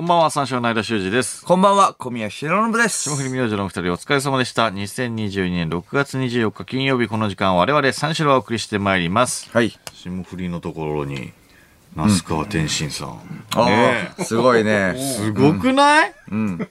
[0.00, 1.44] こんばんは、三四郎の間修二です。
[1.44, 3.02] こんばんは、小宮浩信です。
[3.02, 4.68] 霜降り明星のお二人お疲れ様でした。
[4.68, 9.50] 2022年6月24日金曜日この時間我々三四郎をお送りしてまいります。
[9.52, 9.78] はい。
[9.92, 11.34] 霜降りのところに、
[11.94, 13.20] 那須川天心さん。
[13.54, 14.94] あねあ、すごいね。
[14.96, 16.68] えすごくない、うん。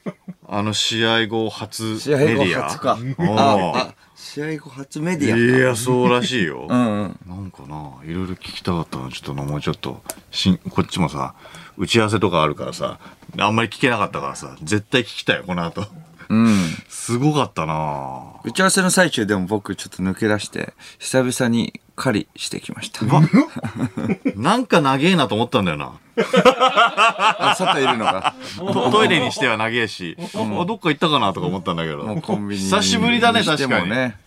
[0.47, 2.63] あの試合後初試合後メディア。
[2.63, 2.93] 初か。
[2.95, 5.57] おーあ、あ、試合後初メディアか。
[5.59, 6.65] いや、そうらしいよ。
[6.67, 7.19] うんうん。
[7.27, 10.01] なんかな、いろいろ聞きたかったの、ちょっとなもうちょっと、
[10.31, 11.35] しん、こっちもさ、
[11.79, 12.99] 打ち合わせとかあるからさ、
[13.37, 15.87] あんまり聞けなかったからさ、絶対聞きたいよ、この後。
[16.27, 16.57] うん。
[16.89, 23.05] すごかったな打ち合わせの最中でも僕ちょっと抜け出して、久々に狩りしてきました。
[24.35, 25.93] なんか長えなと思ったんだよな。
[26.17, 28.35] あ、 外いるのが。
[28.57, 32.03] ト トイレにしては長えし、あどっか行ったかなとか思ったんだけど。
[32.03, 33.87] もうコンビニに久しぶりだね、確かに。
[33.87, 34.17] もね。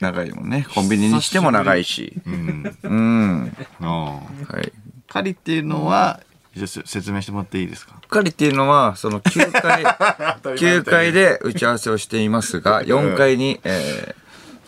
[0.00, 0.66] 長いもんね。
[0.74, 2.12] コンビニにしても長いし。
[2.26, 2.76] うん。
[2.82, 3.56] うん。
[3.80, 4.72] あはい。
[5.08, 6.20] 狩りっていうのは、
[6.56, 7.94] じゃ説明してもらっていいですか？
[8.08, 14.20] 狩りっていうのは、その9階、9階 で打ち合わせをしていますが、 4階に、えー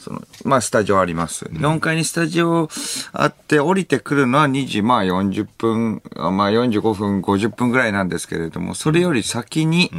[0.02, 1.44] その、まあ、スタジオあります。
[1.44, 2.68] 4階にスタジオ
[3.12, 9.92] あって、降りてくるのは2時、まあ40分、あまあ45分、50分ぐらいなんですけれども、それより先に、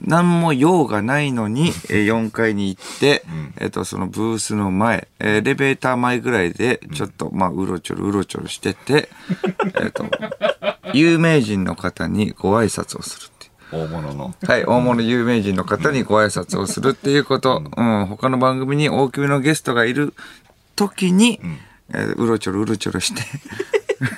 [0.00, 3.24] 何も用がないのに、 えー4階に行って、
[3.58, 9.08] えっ、と、そのブースの前、えーエレベーター前ぐらいで、ちょっと、まあ、うろちょろうろちょろしてて、
[9.82, 10.06] えっと、
[10.94, 13.48] 有名人の方にご挨拶をするってい
[13.80, 13.84] う。
[13.84, 14.34] 大物の。
[14.42, 20.14] はい、大物有名人の方にご挨拶をするっていうこと、うん、他の番組に大きめのゲストがいる
[20.76, 21.40] 時に、
[21.90, 23.22] えーうろちょろうろちょろして、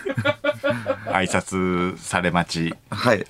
[1.11, 2.75] 挨拶され待ち。
[2.91, 3.27] はい。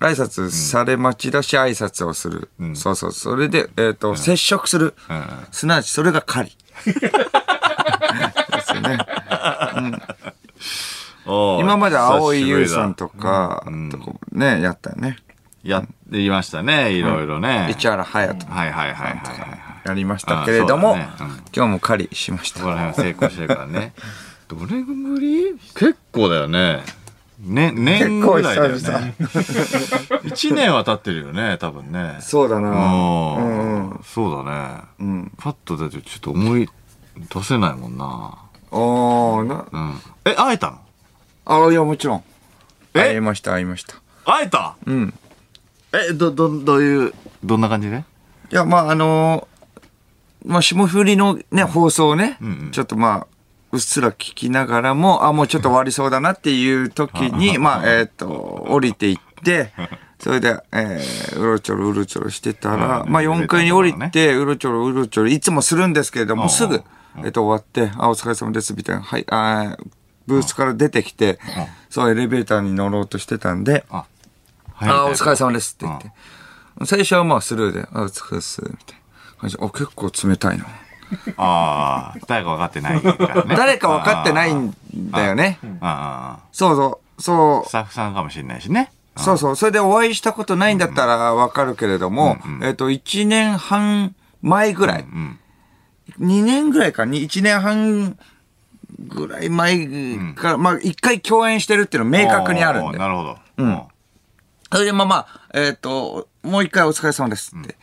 [0.00, 2.50] 挨拶され待ちだし、挨拶をする。
[2.74, 3.12] そうそう。
[3.12, 4.94] それで、えっ、と、接触する。
[5.08, 6.56] うんすなわち、それが狩り。
[6.92, 7.00] で
[8.60, 8.98] すよね。
[9.00, 10.25] おー
[11.26, 15.18] 今まで青井優さんとか、とこね、やったよね。
[15.64, 17.74] やっていましたね、いろいろね。
[17.76, 19.88] 市原隼人はいはいはいはいはい。
[19.88, 20.96] やりましたけれども、
[21.54, 22.64] 今日も狩りしましたそ。
[22.64, 23.92] こら辺は成功してるからね。
[24.48, 26.84] どれぶり結構だよね。
[27.40, 29.14] ね、年ぐらいだよね。
[30.24, 32.16] 一年は経ってるよね、多分ね。
[32.20, 32.70] そうだな。
[32.70, 34.00] うんうん。
[34.04, 34.80] そうだね。
[35.00, 35.32] うん。
[35.36, 36.68] パッとだってちょっと思い
[37.28, 38.38] 出せないもんな。
[38.70, 40.00] おー、な、うん。
[40.24, 40.85] え、会えたの？
[41.46, 42.24] あ、いや、もちろん。
[42.94, 43.00] え？
[43.00, 43.94] 会いました、会いました。
[44.24, 44.76] 会えた？
[44.84, 45.14] うん。
[45.92, 47.14] え、ど、ど、どういう、
[47.44, 48.04] どんな感じで？
[48.50, 49.56] いや、まあ、あのー
[50.46, 52.70] まあ、霜降りのね、放送をね、んうん。
[52.70, 53.26] ちょっとまあ、
[53.72, 59.72] うっすら聞きながらも、あ、もうちょっと終わりそうだなっていう時に、まあ、えっ、と、降りていって、
[60.18, 63.10] それで、えー、うろちょろうろちょろしてたら、うん。
[63.10, 66.82] まあ、4階に降りて、うろちょろうろちょろ、いつもするんですけれども、すぐ、
[67.24, 69.95] えっ、と、終わって、あ、お疲れ様です、みたいな、はい、あー
[70.26, 71.38] ブースから出てきて、
[71.90, 74.04] そう、エレベーターに乗ろうとしてたんで、あ、
[74.78, 76.12] ああ、お疲れ様でですって言って。
[76.84, 79.64] 最初はまあスルーで、あお疲れです、みたいな感じで。
[79.64, 80.66] あ、結構冷たいな。
[81.36, 83.56] ああ、誰か分かってないからね。
[83.56, 85.58] 誰か分かってないんだよね。
[85.80, 88.90] ああ、そうそう、そスタッフさんかもしれないしね。
[89.16, 89.56] う、そうそう。
[89.56, 95.38] それでお会いしたことないんだったら分かるけれども、えっと、1年半前ぐらい、うん。
[96.20, 98.18] 2年ぐらいか、に1年半
[98.98, 99.86] ぐらい前
[100.34, 102.98] から、まあ、1回共演してるっていうの明確にあるんで。
[102.98, 103.38] なるほど。
[103.58, 103.82] うん。
[104.72, 107.76] それでまあまあ、えっと、もう一回お疲れ様ですって。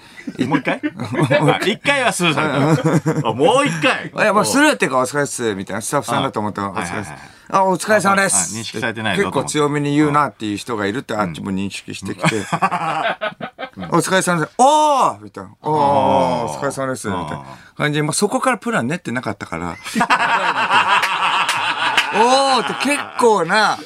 [0.44, 0.50] うん。
[0.50, 0.82] もう一回？
[0.84, 4.12] あ一回はスルーされもう一回。
[4.14, 7.12] いや、まあ、スルーっていうか、お疲れっす、みたいな、スタッフさんだと思ったら、お疲れっす。
[7.50, 8.56] あ、お疲れ様であす。
[8.58, 12.44] 認識されてないぞ結構強めに言うなっていう人がいるって、あっちも認識してきて、
[13.78, 14.54] お疲れ様です。
[14.58, 15.56] おーみたいな。
[15.62, 17.08] おーお疲れ様です。
[17.08, 17.46] みたいな
[17.76, 19.72] 感じで、まあ、そこからプラン練ってなかったから、
[22.16, 23.78] おーって結構な、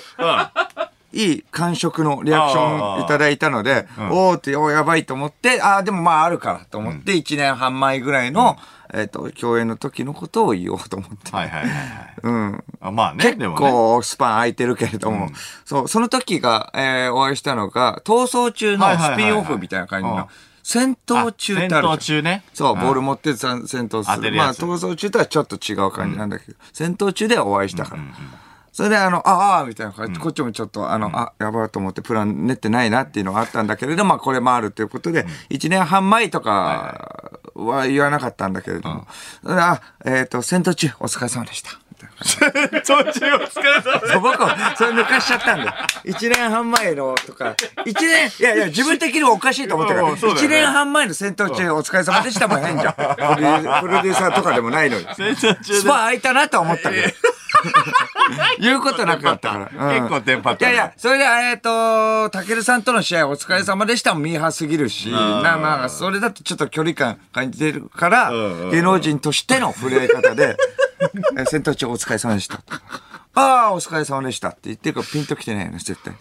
[1.17, 8.55] いい感触のリアクションいただいたので、おーって、おーやばいと思って、ああ、でもまああるからと思って、1年半前ぐらいの、
[8.93, 11.31] えっと、共演の時のことを言おうと思って。
[11.31, 12.15] はいはいはいはい。
[12.23, 12.63] うん。
[12.79, 13.69] あまあね、結でもね。
[13.69, 15.29] 構スパン空いてるけれども、
[15.65, 20.29] そう、その時が、えーお会いしたのが、逃走中のスピンオフみたいな感じうんの、
[20.63, 22.43] 戦闘中ってある戦闘中ね。
[22.53, 24.31] そう、んボール持って戦闘する。
[24.35, 28.01] まあ、逃走中とはちょっと違う感じなんだけど、戦闘中でお会いしたから。
[28.77, 39.07] それで、あの、ああ、みたいな感じ、こっちもちょっと、あの、あ、やばいと思ってプラン練ってないなっていうのがあったんだけれど、まあ、これもあるということで、1年半前とかは言わなかったんだけれども、
[39.45, 41.71] あ、えっ、と、戦闘中、お疲れ様でした。
[42.23, 44.13] みたいな感じ途中お疲れ様です。
[44.13, 45.73] そう僕はそれ抜かしちゃったんだよ。
[46.05, 47.55] 1年半前のとか、
[47.85, 52.93] 1年、いやいや、自分的におかしいと思ったから、うんそうだよね1年半前の戦闘中お疲れ様でしたも変じゃん。
[52.95, 53.01] プ
[53.87, 55.07] ロデューサーとかでもないのに。
[55.61, 57.13] スパ空いたなとは思ったけど。
[58.59, 59.87] 言うことなかったから。
[59.87, 68.31] うん結構テンパったねいやいや、それで、えっと、たけるさんとの試合お疲れ様でしたもミーハーすぎるし、なまあ、それだとちょっと距離感感じてるから
[68.71, 70.55] 芸能人としての触れ合い方で、
[70.96, 70.96] え
[71.49, 72.61] 戦闘中お疲れ様でした。
[73.33, 76.13] ああ、お疲れ様でしたって言ってるからピンときてないよね、絶対。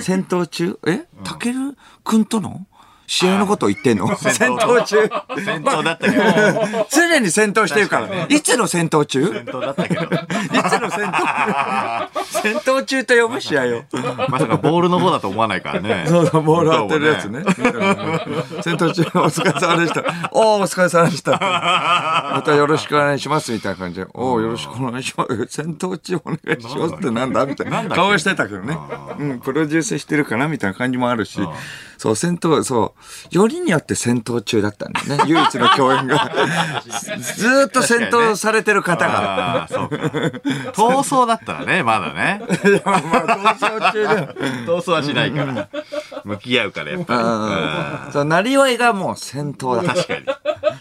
[0.00, 0.78] 戦闘中？
[0.86, 1.06] え？
[1.22, 2.66] たけるくんとの？
[3.06, 4.16] 試合のことを言ってんの？
[4.16, 4.96] 戦闘中？
[5.44, 6.22] 戦闘だったけど。
[6.90, 8.26] 常に戦闘してるから。
[8.26, 9.26] いつの戦闘中？
[9.26, 10.00] 戦闘だったけど。
[10.06, 10.10] いつ
[10.80, 12.08] の戦闘
[12.44, 13.84] 戦闘中と呼ぶ試合を。
[14.28, 16.04] まさかボールの方だと思わないからね。
[16.08, 17.42] そうそう、ボール当てるやつね。
[18.62, 20.04] 戦闘中、お疲れ様でした。
[20.32, 21.32] おー、お疲れ様でした。
[21.40, 24.06] またよろしくお願いします、みたいな感じで。
[24.12, 25.46] おー、よろしくお願いします。
[25.48, 28.76] 戦闘中お願いしますってなんだみたいな顔してたけどね。
[29.18, 31.40] うん、プロデュースしてるかなみたいな感じもあるし。
[31.98, 32.94] そう、戦闘、そ
[33.32, 35.24] う、よりによって戦闘中だったんだよね。
[35.28, 36.30] 唯一の共演が。
[37.20, 39.66] ずーっと戦闘されてる方が。
[39.70, 39.96] そうか。
[40.72, 42.42] 逃走だったらね、まだね。
[42.84, 44.14] まあ、逃走中でも。
[44.66, 45.68] 逃走はしないから。
[46.24, 47.20] 向き合うから、やっぱり。
[47.20, 49.94] うんそう、なりわいがもう戦闘だ。
[49.94, 50.26] 確かに。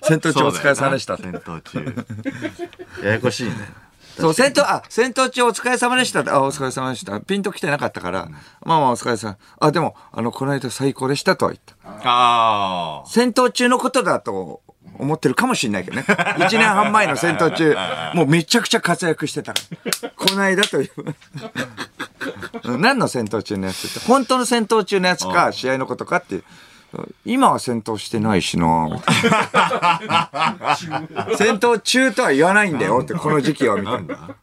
[0.03, 1.17] 戦闘中お疲れ様でした。
[1.17, 2.05] 戦闘中。
[3.03, 3.51] ややこしいね。
[4.19, 6.19] そう、戦闘、あ、戦闘中お疲れ様でした。
[6.33, 7.19] あ、お疲れ様でした。
[7.19, 8.29] ピンと来てなかったから、
[8.61, 9.37] まあまあお疲れ様。
[9.59, 11.75] あ、でも、あの、この間最高でしたとは言った。
[12.09, 13.03] ああ。
[13.07, 14.61] 戦闘中のことだと
[14.99, 16.05] 思ってるかもしれないけどね。
[16.45, 17.75] 一年半前の戦闘中、
[18.13, 19.53] もうめちゃくちゃ活躍してた。
[20.15, 20.91] この間という。
[22.63, 26.43] う ん何の戦闘中のやつって、本当の戦闘中のやつか、試合のことかっていう。
[27.25, 28.89] 今は戦闘してないしな
[31.37, 34.35] 戦闘中とは言わないんだよって、この時期は、みたいな。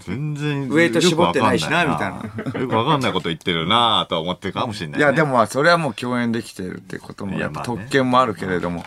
[0.00, 0.68] 全然。
[0.68, 2.20] ウエイト絞ってないしなよくわかん
[2.52, 5.04] なよくわかんないこと言ってるなとは思ってるかもしれない、ね。
[5.04, 8.84] いや、でもまあ、それはもう共演できてるってことも、やっぱ特権もあるけれども、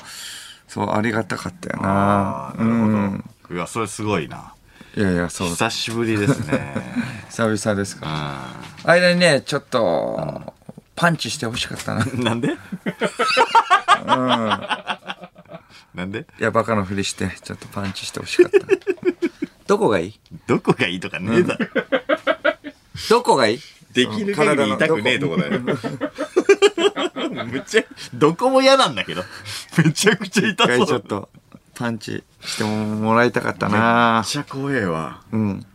[0.68, 3.56] そう、ありがたかったよあなあ、なるほど。
[3.56, 4.54] いや、それすごいな。
[4.96, 6.76] いやいや、そう、久しぶりですね。
[7.30, 8.08] 久々ですか。
[8.84, 10.54] う間にね、ちょっと、
[11.00, 12.04] パンチしてほしかったな。
[12.14, 12.58] なんで？
[15.96, 16.26] なんで？
[16.40, 18.60] や、バカのふりして、ちょっとパンチしてほしかった。
[19.66, 20.20] どこがいい？
[20.46, 21.68] どこがいいとかねえだろ。
[23.10, 23.60] どこがいい？
[23.94, 25.62] できる限り痛くねえとこだよ。
[27.46, 29.24] むっちゃ、どこも嫌なんだけど。
[29.78, 30.88] めちゃくちゃ痛そう。
[30.88, 31.30] ちょっと、
[31.76, 35.22] パンチしてもらいたかったなめっちゃ怖えわ。
[35.32, 35.66] うん。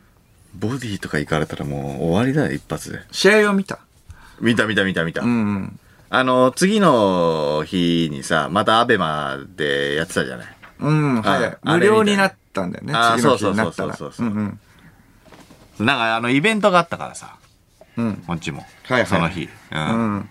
[0.55, 3.01] ボディとか行かれたらもう終わりだよ、一発で。
[3.11, 3.79] 試合を見た
[4.41, 5.23] 見た見た見た見た。
[5.23, 5.79] うん。
[6.11, 10.57] あの、次の日にさ、またアベマでやってたじゃない。
[10.81, 11.59] うん、はい。
[11.63, 12.93] 無料になったんだよね。
[12.95, 13.97] あ次の日になったら。
[13.97, 14.59] そうそうそうそううん
[15.79, 15.87] うん。
[15.87, 17.37] なんかあの、イベントがあったからさ、
[17.97, 18.23] うん。
[18.27, 18.61] こっちも。
[18.61, 19.49] はいはいその日。
[19.73, 20.17] うん。
[20.17, 20.29] うん。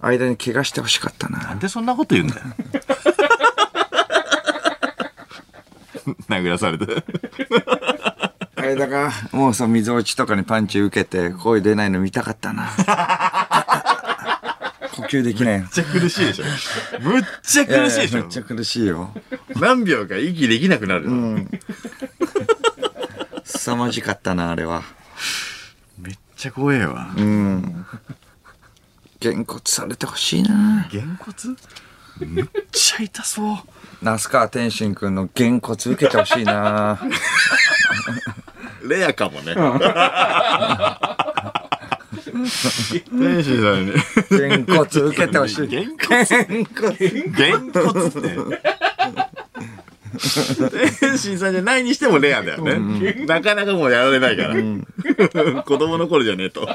[0.00, 1.38] 間に怪我してほしかったな。
[1.38, 2.42] なんでそんなこと言うんだよ。
[6.28, 6.86] 殴らされて。
[8.62, 12.70] 間が、もうさ、溝落ちとかにパンチ受けて、声出ないの見たかったな。
[14.92, 15.64] 呼吸できないの。
[15.64, 16.44] めっちゃ苦しいでしょ。
[17.00, 18.28] むっちゃ苦しいでしょめっ。
[18.28, 19.14] ちゃ苦しいよ。
[19.56, 21.08] 何秒か息できなくなる。
[23.44, 24.82] 凄まじかったな、あれは。
[25.98, 27.12] めっちゃ怖えわ。
[27.16, 27.86] うん。
[29.20, 30.88] げんこつされてほしいな。
[30.90, 31.56] げんこつ？
[32.20, 33.56] めっちゃ痛そう。
[34.02, 37.00] 那須川天心くんのげんこつ受けてほしいな。
[38.84, 39.54] レアかもね。
[43.10, 43.92] 天心さんに。
[44.30, 45.66] げんこつ受けてほしい。
[45.66, 45.96] げんこ
[46.26, 46.34] つ。
[46.34, 48.36] げんこつって。
[51.00, 53.26] 天心さんじゃないにしてもレアだよね。
[53.26, 55.62] なかなかもうやられないから。
[55.62, 56.68] 子供の頃じゃねえと。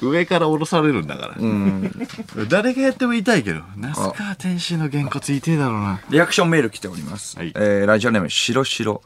[0.00, 1.36] 上から下ろされるんだから。
[2.48, 6.00] 誰がやっても痛いけど、那須川天心のげんこつ痛いだろうな。
[6.10, 7.36] リアクションメール来ております。
[7.36, 9.02] はいえーラジオネーム、しろしろ。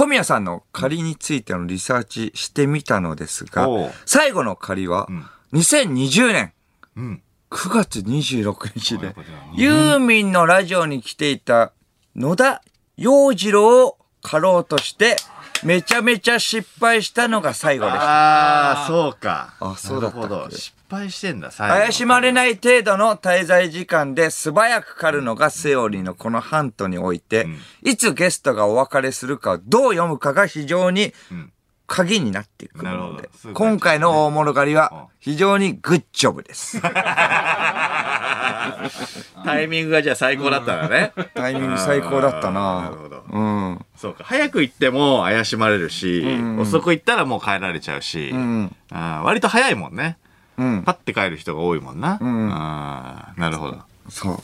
[0.00, 3.68] 小宮さんの仮についてのリサーチしてみたのですが
[4.06, 5.06] 最後の仮は、
[5.52, 6.52] 2020年。
[6.96, 7.22] うん。
[7.50, 9.14] 9月26日で
[9.52, 11.74] ユーミンのラジオに来ていた
[12.16, 12.62] 野田
[12.96, 15.16] 洋次郎を狩ろうとして、
[15.64, 18.02] めちゃめちゃ失敗したのが最後でした。
[18.02, 19.54] ああ、そうか。
[19.60, 20.28] あそうだったっけ？
[20.28, 20.56] なるほど。
[20.56, 27.46] 失敗してんだ、最後怪しまれない程度の滞在時間で素早く狩るのがセオリーのこのハントにおいて、
[27.82, 31.12] いつゲストがお別れするかをどう読むかが非常に
[31.86, 36.80] 鍵になってくるなるほので、ういう感じ今回の大物狩りは非常にグッジョブです。
[39.44, 41.12] タイミングがじゃあ最高だったんだね。
[41.34, 43.84] タイミング最高だったななるほどうん。
[43.96, 44.24] そうか。
[44.24, 46.24] 早く行っても怪しまれるし、
[46.58, 50.16] 遅く行ったらもう帰られちゃうし、んあー割と早いもんね。
[50.58, 50.82] うん。
[50.84, 52.18] パッて帰る人が多いもんな。
[52.20, 53.78] あーなるほど。
[54.08, 54.38] そう。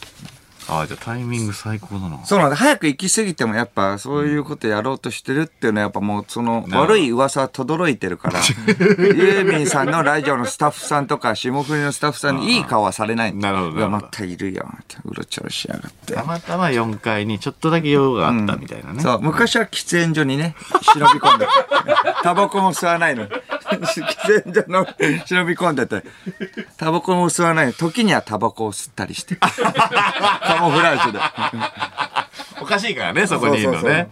[0.68, 2.24] ああ、じゃあタイミング最高だな。
[2.24, 2.56] そうなんだ。
[2.56, 14.68] 早く行き過ぎてもやっぱそういうことやろうとしてるっていうのはやっぱもうその悪い噂は轟いてるから、 ユーミンさんのラジオのスタッフさんとか霜降りのスタッフさんにいい顔はされないんだなるほどまたいるよ。
[15.04, 16.14] うろちょろしやがって。
[16.14, 19.02] たまたま4階にちょっとだけ用があったみたいなね。
[19.02, 21.46] そう、昔は喫煙所にね、忍び込んで、
[22.22, 23.30] タバコも吸わないのに。
[23.76, 24.86] 喫煙所の
[25.26, 26.04] 忍び込んでて、
[26.76, 29.38] タバコも吸わないの時にはタバコを吸ったりして。
[30.56, 31.20] カモフラージュで。
[32.60, 34.08] おかしいからね、そこにいるのね。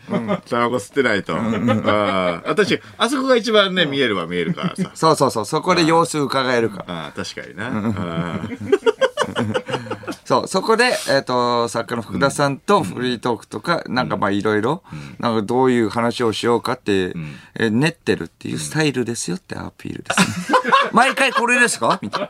[0.48, 1.34] タバコ吸ってないと。
[1.34, 4.90] ああ私、あそこが一番ね、見えるは見えるからさ。
[4.94, 6.94] そうそうそう、そこで様子伺えるから。
[7.04, 7.70] ああ、確かにな。
[7.96, 8.40] あ
[10.24, 14.82] そう、そこで、えっ、と、作家の福田さんとフリートークとか、なんかまあいろいろ、
[15.18, 17.14] なんかどういう話をしようかって、
[17.58, 20.20] え練ってるっていうスタイルですよってアピールです、
[20.52, 20.58] ね。
[20.92, 21.98] 毎回これですか？
[22.00, 22.28] みたいな。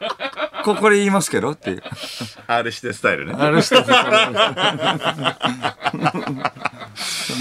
[0.65, 1.83] ここで言いますけどっていう。
[2.47, 3.35] あ R してスタイルね。
[3.37, 3.91] ある人そ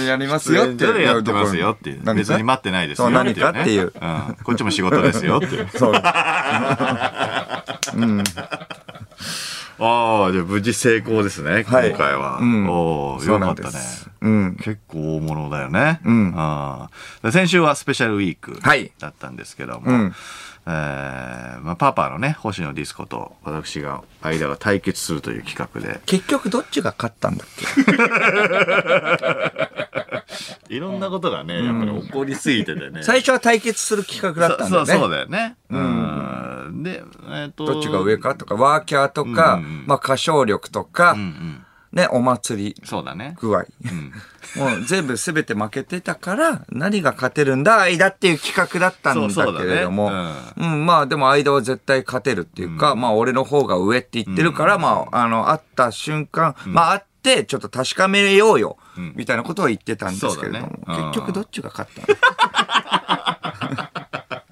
[0.02, 2.02] れやりますよってそれやってますよっていう。
[2.14, 3.42] 別に待ってないですよそうっていう、ね。
[3.42, 3.92] 何かっていううん。
[4.44, 5.70] こっちも仕事ですよっていう。
[5.70, 5.94] そう。
[9.80, 12.38] ああ、じゃあ無事成功ですね、今はい回は。
[12.40, 13.80] うんおおよかったね。
[14.58, 16.00] 結構大物だよね。
[16.06, 16.90] んあ
[17.32, 20.14] 先週はスペシャルウィークはいだったんですけども、うん
[20.66, 27.48] えーまあ、パパのね、星野ディスコと私が、間が対決するという企画で、結局どっちが勝ったんだっ
[30.68, 30.74] け？
[30.76, 33.04] いろんなことがね、やっぱり起こりすぎててね。
[33.06, 34.88] 最初は対決する企画だったんだよね。
[34.94, 35.56] そうそうだよね。
[35.70, 36.84] うん。
[36.84, 37.66] で、えっ、と。
[37.66, 41.66] どっちが上かとか、ワーキャーとか、うんうんまあ歌唱力とか、うんうん。
[41.94, 43.36] ね、お祭りそうだね。
[43.40, 43.66] 具合。
[44.58, 58.78] もう全部全て負けてたから、何が勝てるんだ、間っていう企画だったんだそうだねけれども、ううん、まあでも間は絶対勝てるっていうか、まあ俺の方が上って言ってるから、まあ、あの、会った瞬間、まあ会って、ちょっと確かめようよ、
[59.16, 61.04] みたいなことを言ってたんですけれども、そうだね。
[61.04, 61.12] うん。
[61.12, 62.08] 結局どっちが勝ったの？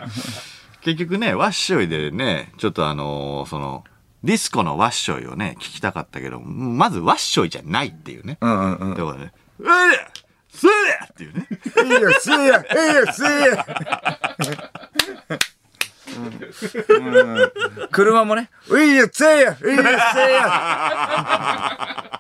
[0.82, 3.84] 結局ね、ワッショイでね、ちょっとあのーその、
[4.24, 8.38] ディスコのワッショイをね、聞きたかったけど、まずワッショイじゃないっていうね。
[8.40, 8.96] うんうんうん。
[8.96, 9.74] だからね、うわ
[10.54, 11.48] それだっていうね。
[11.86, 13.66] いいよ、すえや、いいよ、すえや。
[16.90, 17.52] うん
[17.92, 22.12] 車もね、いいよ、せえや、いいよ、せえや。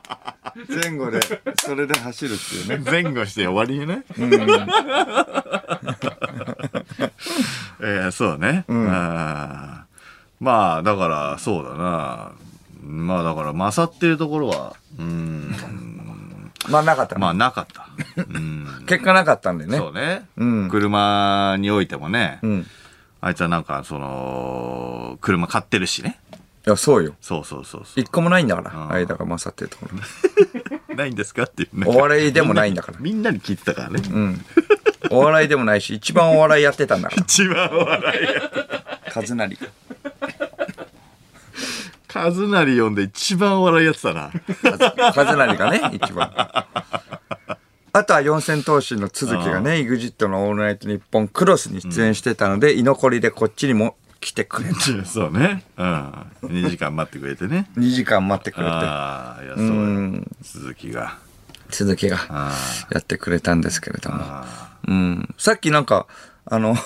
[0.70, 1.20] 前後で、
[1.62, 2.91] それで走るっていうね。
[2.91, 4.03] 前後して終わりにね。
[7.84, 8.65] えーそうね。
[8.70, 9.81] あー
[10.41, 12.31] まあ、だから、そうだな。
[12.83, 15.55] まあ、だから、勝ってるところは、うん、
[16.67, 17.88] まあなかったねまあ、なかった。
[18.17, 18.67] うん。
[18.88, 19.77] 結果なかったんでね。
[19.77, 20.25] そうね。
[20.38, 22.67] うん車においてもね、うん。
[23.21, 26.19] あいつはなんか、その、車買ってるしね。
[26.65, 27.13] いや、そうよ。
[27.21, 29.98] そうそうそうそ一個もないんだから、ん間が勝ってるところ。
[30.95, 31.86] ないんですかっていうね。
[31.88, 32.98] お笑いでもないんだから。
[33.01, 34.01] みんなに聞いてたからね。
[34.12, 34.45] うん。
[35.10, 37.24] お笑いでもないし、一番お笑いやってたんだから。
[37.24, 38.51] 一番お笑いや。
[39.12, 39.58] カズナリ。
[42.08, 44.31] カズナリ読んで一番お笑いやってたな。
[45.13, 46.31] カズナリがね、一番。
[47.93, 55.63] あとは四千頭身の続きがね、EXIT のオールナイトニッポンクロスに出演してたので、居残りでこっちにも来てくれて、そうね。
[55.77, 56.12] うん。
[56.43, 57.70] 2時間待ってくれてね。
[57.77, 60.24] 2時間待ってくれて、ああ、いや、そうよ。
[60.41, 61.17] 鈴木が。
[61.72, 62.54] 続きがあ
[62.92, 64.18] やってくれたんですけれども。
[64.20, 64.78] あ。
[64.88, 65.36] うん。
[65.38, 66.08] さっきなんか、
[66.46, 66.75] あの、うん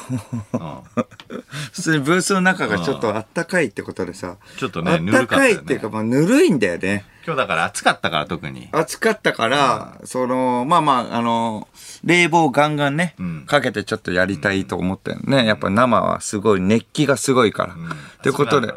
[1.71, 5.89] 普通にブースの中がちょっとあったかいってことでさ、ちょっとね、ぬあったるかいっていうか、。
[5.89, 7.05] まあ、ぬるいんだよね。
[7.25, 8.69] 今日だから暑かったから特に。
[8.71, 11.67] 暑かったから、その、まあまあ、あの、
[12.03, 15.45] 冷房ガンガンね、んかけてちょっとやりたいと思ったよね。
[15.45, 17.75] やっぱ生はすごい、熱気がすごいから。
[18.21, 18.73] ということで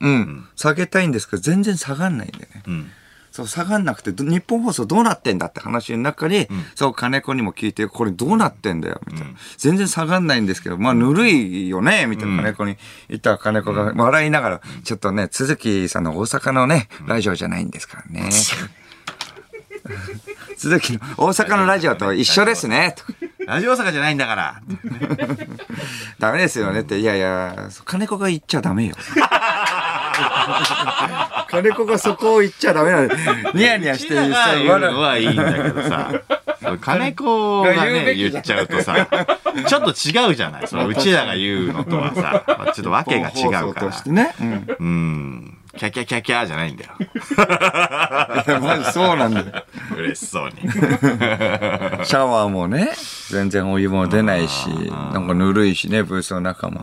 [0.00, 2.86] うん、下げたいんですけど、全然下がんないんだよね。
[3.32, 3.34] うん。
[3.34, 9.32] そう、下がんなくて、ど日本放送どうなってんだって話の中に、そう、金子にも聞いて、これどうなってんだよ、みたいな。
[9.56, 12.76] 全然下がんないんですけど、まあ、ぬるいよね、みたいな金子に
[13.08, 18.30] 言ったら金子が笑いながら、ちょっとね、鈴木さんの大阪のね、ラジオじゃないんですからね。
[20.56, 23.04] 鈴木の大阪のラジオと一緒ですね、と。
[23.46, 24.62] ラジオ大阪じゃないんだから。
[26.18, 28.94] ダメですよねって、いやいや、金子が言っちゃダメよ。
[31.48, 33.08] 金子がそこを言っちゃダメなの。
[33.54, 36.10] ニヤニヤしてうちらが言う笑のはいいんだけどさ。
[36.80, 39.08] 金子がね、言っちゃうとさ、
[39.66, 44.34] ちょっと違うじゃないそのうちらが言うのとはさ、ちょっとわけが違うからね。
[44.40, 44.76] うん。
[44.78, 45.51] うん。
[45.76, 46.90] キャキャキャキャじゃないんだよ。
[48.60, 49.46] マジそうなんだよ。
[49.96, 50.52] 嬉しそうに。
[50.60, 52.90] シャワーもね、
[53.30, 56.80] 全然お湯も出ないし、なんかぬるいしね、ブースの中も。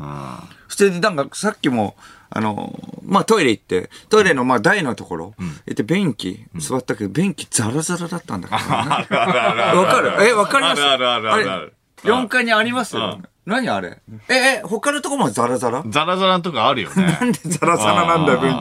[0.68, 1.96] 普通になんかさっきも、
[2.32, 2.74] あの、
[3.06, 5.34] まあトイレ行って、トイレのまあ台のところ、
[5.68, 9.76] 行って便器座ったけど、便器ザラザラだったんだからね。
[9.78, 10.14] わかる？
[10.28, 10.82] え、わかります？
[10.84, 12.98] あるあるあるあるれ4階にあります？
[12.98, 13.98] うん何あれ？
[14.30, 15.84] え、え、他のとこもザラザラ？
[15.88, 17.18] ザラザラのとこあるよね。
[17.20, 18.56] なんでザラザラなんだよ、便器。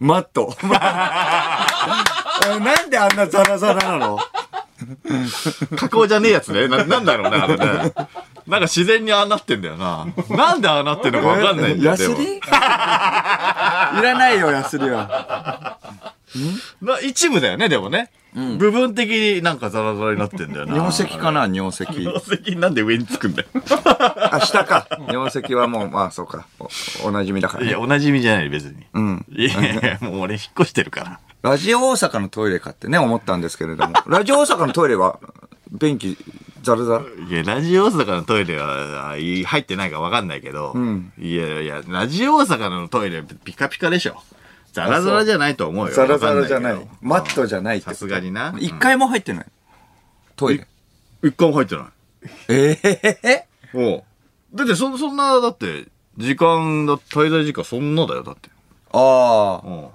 [0.00, 0.54] マット。
[0.62, 0.66] え
[2.60, 4.18] なんであんなザラザラなの？
[5.76, 6.68] 加工じゃねえやつね。
[6.68, 7.92] な、なんだろうね、あれね。
[8.46, 10.06] なんか自然にああなってんだよな。
[10.28, 11.90] なんでああなってんのかわかんないんだよ。
[11.92, 12.36] ヤスリ？
[12.36, 15.78] いらないよ、ヤスリは。
[16.82, 18.10] な一部だよね、でもね。
[18.58, 20.74] 部分的になんかザラザラになってんだよな。
[20.74, 21.84] 尿石かな尿石。
[21.84, 23.48] 尿石なんで上につくんだよ。
[24.30, 24.86] あ、下か。
[25.10, 26.46] 尿石はもう、まあそうか。
[26.58, 26.68] お
[27.08, 27.82] おなじみだからいや、ね。
[27.82, 28.84] おなじみじゃない、別に。
[28.92, 29.26] うん。
[29.30, 31.20] いやいや、もう俺引っ越してるから。
[31.42, 33.94] ラジオ大阪のトイレかってね、思ったんですけれども。
[34.06, 35.18] ラジオ大阪のトイレは、
[35.72, 36.18] 便器、
[36.62, 37.04] ザラザラ？
[37.30, 44.20] いや、ラジオ大阪のトイレは入ってないかわかんないけど、んいやいや、ラジオ大阪のトイレピカピカでしょ。
[44.76, 45.94] ザラザラじゃないと思うよ。
[45.94, 46.88] ザラザラじゃない。
[47.00, 48.54] マットじゃないさすがにな。
[48.58, 49.46] 一回も入ってない？
[50.36, 50.66] トイレ。
[51.22, 51.86] 一回も入ってない。
[52.48, 52.78] え
[53.22, 54.04] えおう
[54.54, 55.86] だってそ、そんな、だって、
[56.18, 58.50] 時間だ、滞在時間そんなだよ、だって。
[58.92, 59.90] ああ、う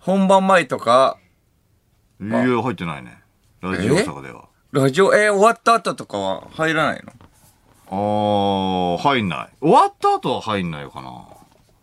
[0.00, 1.16] 本番前とか、
[2.20, 2.30] ん。
[2.30, 3.18] いや、入ってないね。
[3.60, 4.44] ラジオ大阪では。
[4.72, 7.12] ラジオ、えー終わった後とかは入らないの？
[7.90, 9.48] あー、入んない。
[9.60, 11.24] 終わった後は入んないのかな。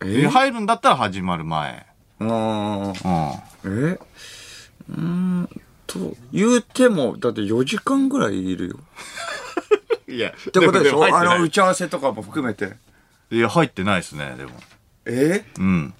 [0.06, 1.86] え入るんだったら始まる前。
[2.20, 3.44] ああ。
[3.64, 3.90] うん。
[3.92, 4.00] え？
[4.90, 5.50] うーん
[5.88, 8.80] と、言うても、だって4時間ぐらいいるよ。
[10.08, 11.06] いや、っってことでしょ？
[11.06, 12.74] あの、打うち合わせとかも含めて。
[13.32, 14.52] いや、入ってないですね、でも。
[15.06, 15.46] え？
[15.58, 15.94] うん。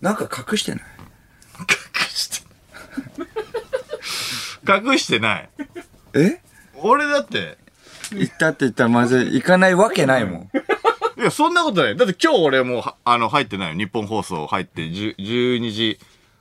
[0.00, 0.80] なんか隠してない？
[1.60, 1.66] 隠
[2.08, 2.46] して。
[4.66, 5.48] 隠してない。
[6.14, 6.40] え？
[6.76, 7.58] 俺だって、
[8.12, 10.50] 行ったって言ったらまずい行かないわけないもん。
[11.20, 11.96] いや、そんなことない。
[11.96, 13.76] だって今日俺もうは、あの、入ってないよ。
[13.78, 15.98] 日本放送入って、10 12時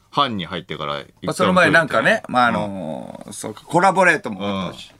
[0.09, 4.91] 半に入ってからその前なんかね、まあ、あのーそうか、コラボレートもあったし。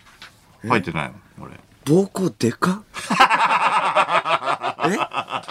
[0.64, 0.70] うん。
[0.70, 1.10] 入ってない
[1.40, 1.60] もん、俺。
[1.86, 2.84] 膀胱でか？
[4.86, 4.90] え？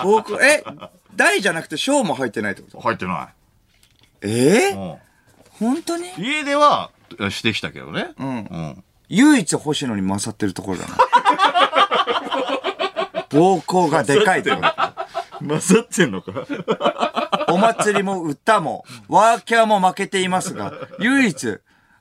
[0.03, 0.63] 膀胱、え？
[1.17, 2.81] 大じゃなくて小も入ってないってこと？
[2.81, 3.31] 入ってな
[4.23, 4.29] え？
[4.29, 4.71] い。
[4.73, 4.97] うん。
[5.59, 6.05] 本当に？
[6.19, 6.91] 家では、
[7.31, 8.11] してきたけどね。
[8.19, 8.85] うんうん。
[9.09, 10.97] 唯一星野に勝ってるところだな。
[13.31, 14.63] 膀胱がでかいってこと。
[15.47, 16.33] 混ざってんのか？
[17.49, 21.59] お祭りも歌も、ワーキャーも負けていますが、唯一、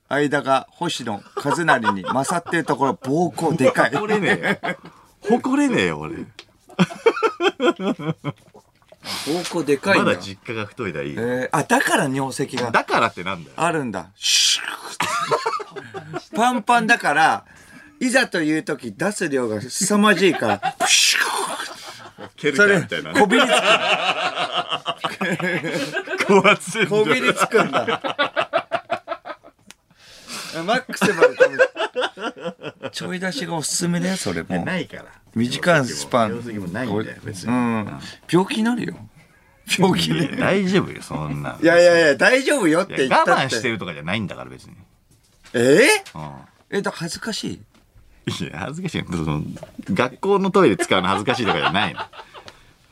[0.10, 3.92] 間が星野和成に勝ってるところ、膀胱でかい。
[3.92, 4.78] 誇れねえよ。
[5.40, 6.16] 誇れねえよ、俺。
[9.26, 10.06] 膀胱でかいんだ。
[10.06, 11.22] まだ実家が太いだいいよ。
[11.22, 13.56] えー、あ、だから尿石がだからってなんだよ。
[13.58, 14.08] あるんだ。
[14.16, 17.46] シューパンパンだから、
[18.00, 21.17] いざという時出す量が凄まじいから、プシュ
[22.38, 23.20] ケルそれ、チャーみたいな。
[23.20, 23.50] こびりつ
[26.28, 27.86] 高圧洗く、 こびりつくんだ。
[30.66, 31.36] マックスまで
[32.92, 34.64] ちょい出しがおすすめだよ、それも。
[34.66, 35.06] ないから。
[35.36, 36.30] 短いスパン。
[36.32, 37.54] 尿石もないんだよ、別に。
[37.54, 38.00] うん。
[38.32, 38.96] 病気になるよ。
[39.78, 40.38] 病気いやに。
[40.38, 41.58] 大丈夫よ、そんな。
[41.62, 43.32] いやいやいや、大丈夫よっていや言ったって。
[43.32, 44.76] 我慢してるとかじゃないんだから、別に。
[45.54, 45.60] え
[46.16, 46.22] うん。
[46.22, 46.32] ー、
[46.72, 47.62] え、だ恥ずかしい？
[48.28, 49.04] いや、恥ずかしい。
[49.10, 49.42] その
[49.94, 52.02] 学校のトイレ使うの恥ずかしいとかじゃないの。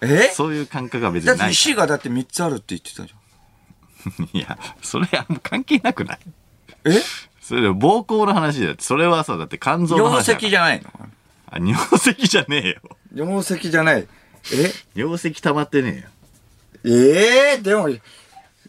[0.01, 0.29] え？
[0.33, 4.25] そういう感覚が別だってにないか石がだって3つあるって言ってたじら。
[4.39, 6.19] いや、それはもう関係なくない？
[6.85, 6.93] ゃん。
[6.93, 7.01] え？
[7.41, 10.47] それで膀胱の話だって、それはさ、だって肝臓の尿話だから。
[10.47, 10.89] 石じゃないの？
[11.47, 12.97] あ、尿石じゃねえよ。
[13.13, 14.07] 尿石じゃない。
[14.53, 14.71] え？
[14.95, 16.07] 尿石溜まってね
[16.83, 17.89] ええでも、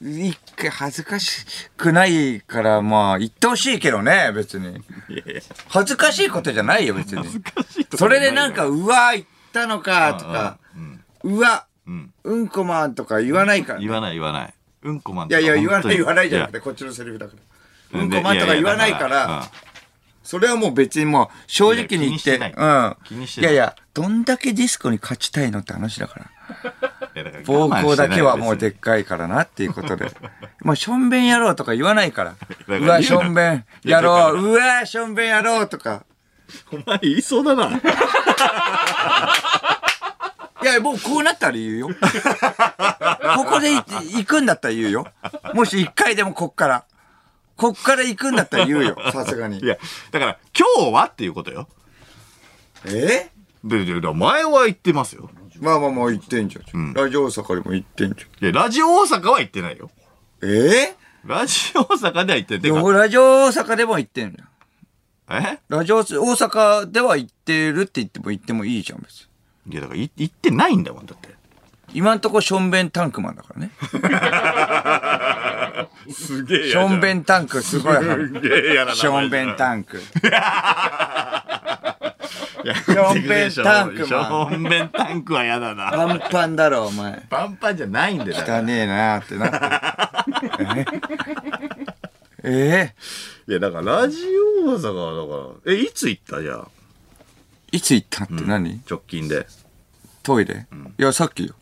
[0.01, 4.83] 一回恥ずかしくないから、まあ、言ってほしいけどね、別に。
[5.69, 7.23] 恥ずかしいことじゃないよ、別に。
[7.23, 10.59] 恥ずかしいとそれでなんか、、うわ、言ったのか、とか、
[11.23, 12.13] うわ、うん。
[12.25, 13.79] うんこマンとか言わないから。
[13.79, 14.55] い言わない言わない。
[14.83, 17.33] うんこマンとやいや、言わない言わないじゃなくて、いこっちのセリフだか
[17.93, 17.99] ら。
[17.99, 19.51] やうんこマンとか言わないから、
[20.23, 22.97] それはもう別にもう、正直に言って、うん。
[23.05, 26.31] 気にしてないいやいや、どんだけディスコに勝ちたいのって話だから。
[27.17, 30.11] いやだけはもうで別っかいからなっていうことで。
[30.61, 32.35] まあ、しょんべんやろうとか言わないから。
[32.67, 34.53] らうわ、しょんべんやろう。
[34.53, 36.05] うわ、しょんべんやろうとか。
[36.73, 37.71] にお前言いそうだな。
[40.63, 41.89] いや、もうこうなったら言うよ。
[41.89, 45.07] ここでい行くんだったら言うよ。
[45.55, 46.85] もし一回でもこっから。
[47.57, 48.99] こっから行くんだったら言うよ。
[49.13, 49.67] さすがにい。
[49.67, 49.79] や、
[50.11, 51.69] だから、今日はっていうことよ。
[52.85, 53.31] え？
[53.65, 55.31] で、で、で前は言ってますよ。
[55.61, 56.91] まあまあまあ言ってんじゃん。
[56.91, 59.91] んラジオ大阪でも言ってんじいや、ラジオ大阪は言ってないよ。
[60.43, 60.49] ゃん。
[60.51, 62.59] えラジオ大阪では行って
[62.93, 64.45] ラジオ大阪でも行ってんのよ。
[65.29, 65.59] え？
[65.69, 69.29] ラジオ大阪では行ってるって言っても行ってもいいじゃん、別
[69.67, 69.73] に。
[69.73, 71.35] いやだからい行ってないんだもんだって
[71.93, 73.73] 今んとこションベンタンクマンだからね。
[76.13, 77.97] すげえションベンタンクすごい。
[77.97, 80.01] すげえやなションベンタンク。
[82.75, 84.07] ションベンタンクマン。
[84.07, 85.91] ションベンタンクはやだな。
[85.93, 87.23] パンパンだろ、お前。
[87.29, 88.37] パンパンじゃないんだよ。
[88.47, 90.87] 汚ねえなーってなって。
[92.49, 92.95] え
[93.49, 94.19] えいやだからラジ
[94.65, 95.73] オ大阪はだから。
[95.75, 96.69] えいつ行ったじゃあ？
[97.73, 99.47] いつ行ったって何、直近で。
[100.23, 100.67] トイレ、
[100.99, 101.55] いや、さっきよ。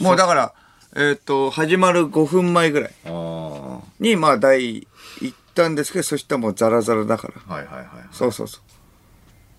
[0.00, 0.54] もうだから、
[0.96, 4.86] えっ、と、始まる5分前ぐらいああに、まあ、台
[5.20, 7.54] 行ったんですけど、そしたらもうザラザラだから。
[7.54, 7.86] はいはいはい。
[8.12, 8.62] そうそうそう。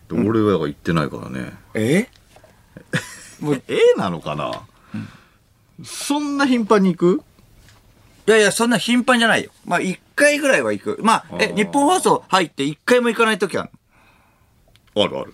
[0.09, 2.07] で俺は行ってないからねえ？
[3.67, 4.61] えなのかな、
[5.83, 7.23] そんな頻繁に行く？
[8.27, 9.51] いやいや、そんな頻繁じゃないよ。
[9.65, 10.99] まあ、1回ぐらいは行く。
[11.03, 13.69] まあ、え、日本放送入って1回も行かないときある
[14.95, 15.33] あるある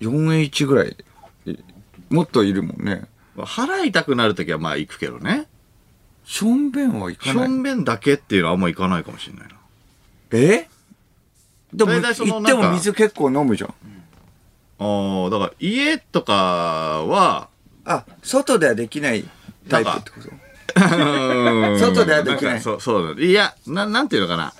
[0.00, 0.96] の ?4H ぐらい。
[1.46, 1.56] え
[2.08, 3.04] もっといるもんね。
[3.36, 5.46] 払いたくなるときはまあ行くけどね
[6.24, 7.48] しょんべんは行しょかない。
[7.50, 9.54] んべんだけっていうのはあんま行かないかもしれないな
[10.32, 10.68] え？
[11.72, 13.74] でも、行っても水結構飲むじゃん。
[14.78, 16.32] ああだから家とか
[17.06, 17.48] は
[17.84, 19.24] あ、外ではできない
[19.68, 20.30] タイプってこと？
[20.74, 23.22] 外外ではできないそう、そうだ。
[23.22, 24.52] いや、な、なんていうのかな。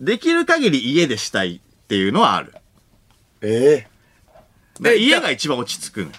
[0.00, 2.54] できる限り家でしたいっていうのはある。
[3.40, 3.88] ええ
[4.80, 6.12] だから家が一番落ち着くのよ。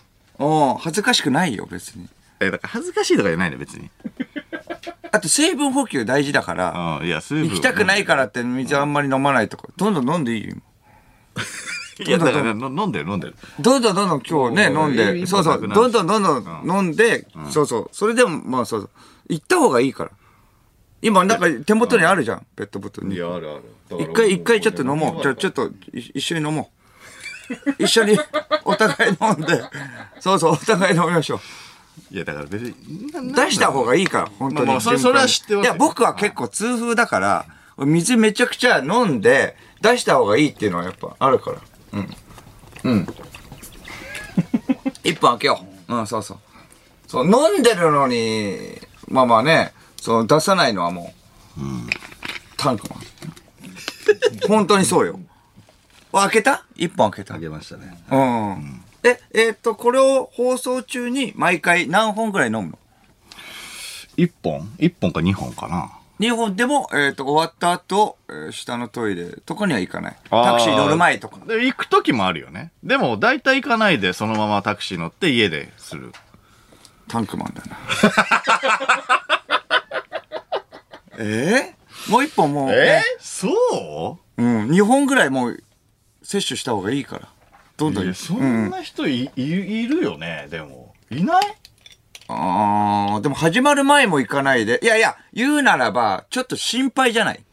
[0.74, 2.08] うん、恥ずかしくないよ、別に。
[2.40, 3.92] え、だから恥ずかしいとかじゃないの、別に。
[5.16, 7.50] あと、水分補給大事だから、うん、いや、水分。
[7.50, 10.56] 行きたくないからって水あんまり飲まないとか、どんどん飲んでいいよ。
[12.06, 13.36] いや、だから、の飲んでる、飲んでる。
[13.60, 18.90] どんどんどんどん今日ね、おー飲んで、いい一そうそう、どんどんどんどん飲んで、そうそう、それでも、まあそうそう、
[19.30, 20.12] 行った方がいいから。
[21.02, 23.18] 今、なんか手元にあるじゃん、ペットボトルに。
[23.18, 24.04] や、あるある。
[24.04, 25.22] 一回、一回ちょっと飲もう。
[25.22, 25.72] じゃあちょっと、い
[26.16, 26.72] 一緒に飲も
[27.80, 27.84] う。
[27.84, 28.18] 一緒に、
[28.66, 29.64] お互い飲んで、
[30.20, 31.40] そうそう、お互い飲みましょう。
[32.12, 32.74] いや、だから別に、
[33.34, 34.66] 出した方がいいから、本当に。
[34.68, 37.46] まあまあそれそれは知ってますよいや、僕は結構痛風だから、
[37.78, 41.58] 水めちゃくちゃ飲んで、出した方がいいっていうのはやっぱあるから。
[41.94, 42.16] うん。
[42.84, 43.08] うん。
[45.04, 45.96] 一本開けよう。
[45.96, 46.38] うん、そうそう。
[47.08, 51.14] そう、飲んでるのに、まあまあね、そう、出さないのはも
[51.58, 51.62] う、
[52.58, 53.00] タンクマン。
[54.48, 55.20] 本当にそうよ。
[56.12, 56.66] 開けた？
[56.76, 57.40] 一本開けたあ。
[57.40, 58.02] げましたね。
[58.10, 58.85] うん。
[59.06, 62.80] え、えーっと、これを放送中に毎回何本ぐらい飲むの？
[64.18, 64.68] 一本？
[64.80, 65.92] 一本か二本かな。
[66.20, 70.16] 2本でも、えっ、と、終わった後、えー下のトイレとかには行かない。
[70.32, 71.46] タクシー乗る前とか。
[71.46, 72.72] で、行く時もあるよね。
[72.84, 76.12] でも、大体行かないで、そのままタクシー乗って家でする。
[77.08, 77.78] タンクマンだな。
[81.20, 82.12] えー？
[82.12, 84.42] もう一本もう、ね、そう？
[84.42, 85.64] ん、2本ぐらいもう、
[86.24, 87.28] 摂取した方がいいから。
[87.78, 88.08] どどん。
[88.08, 89.42] うんそんな人い,、い
[89.84, 90.94] いるよね、でも。
[91.10, 91.44] いない？
[92.28, 94.80] あー、でも始まる前も行かないで。
[94.82, 97.44] いやいや、言うならば、ちょっと心配じゃない？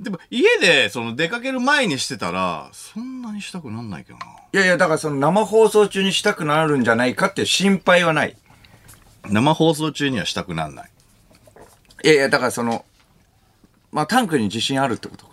[0.00, 4.26] でも、家で、その、出かける前にしてたら、そんなにしたくなんないけどな。
[4.52, 8.36] いやいや、だからその生放送中にしたくなるんじゃないかって心配はない。
[9.28, 10.90] 生放送中にはしたくなんない。
[12.04, 12.84] いやいや、だからその、
[13.92, 15.31] まあ、タンクに自信あるってことか。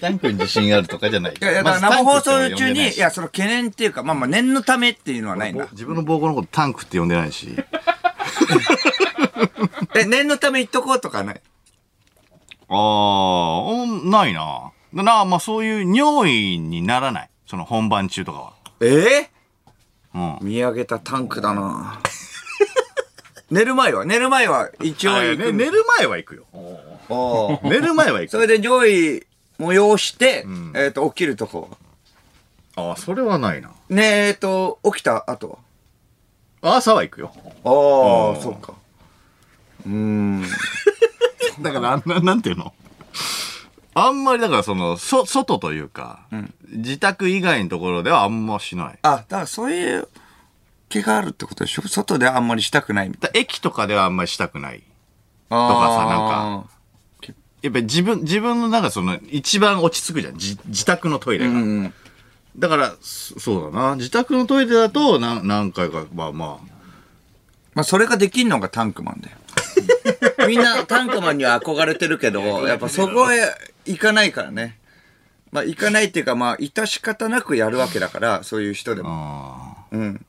[0.00, 1.34] タンクに自信あるとかじゃない。
[1.34, 5.68] いやいや、だから生放送中に、いや、その懸念っていうか、まあまあ念のためっていうのはないんだ。
[5.72, 7.56] 自分の膀胱のことタンクって呼んでないし。
[9.96, 11.40] え、念のため言っとこうとかない？
[12.68, 14.72] ああ、うんないな。
[14.92, 17.30] なあ、まあそういう尿意にならない。
[17.46, 18.52] その本番中とかは。
[18.80, 19.30] え？
[20.14, 20.38] うん。
[20.42, 22.00] 見上げたタンクだな
[23.50, 24.04] 寝る前は？
[24.04, 25.52] 寝る前は一応あ行く。
[25.52, 27.60] ね、寝る前は行くよ。
[27.62, 28.32] 寝る前は行く。
[28.32, 29.26] それで上位
[29.58, 31.68] 催して、んえっ、と、起きるとこ
[32.76, 32.88] は。
[32.90, 33.70] ああ、それはないな。
[33.88, 35.58] ねえっ、と、起きた後
[36.62, 36.76] は？
[36.76, 37.32] 朝は行くよ。
[37.36, 38.74] あうんあ、そうか。
[39.86, 40.42] うーん。
[41.62, 42.72] だから、ななんていうの？
[43.96, 46.26] あんまりだからその、そ、外というか、
[46.68, 48.98] 自宅以外のところではあんましない。
[49.02, 50.08] あ、だからそういう
[50.88, 51.82] 気があるってことでしょ？
[51.86, 54.82] 外であんまりしたくないみたいだ駅とかではあんまりしたくない。
[55.48, 55.68] な。
[55.68, 56.73] とかさなんか。
[57.64, 60.34] やっぱり自分、自分のなんかその、一番落ち着くじゃん。
[60.34, 61.52] 自自宅のトイレが。
[61.52, 61.94] うんうん。
[62.58, 63.96] だから、そそうだな。
[63.96, 66.74] 自宅のトイレだと、な何回か、まあまあ。
[67.74, 69.38] まあ、それができんのがタンクマンだよ。
[70.46, 73.40] みんなタンクマンには憧れてるけど、やっぱそこへ
[73.86, 74.78] 行かないからね。
[75.50, 79.08] まあ、行かないっていうか、まあ、致し方なくやるわけだから、そういう人でも。
[79.10, 80.26] あうん。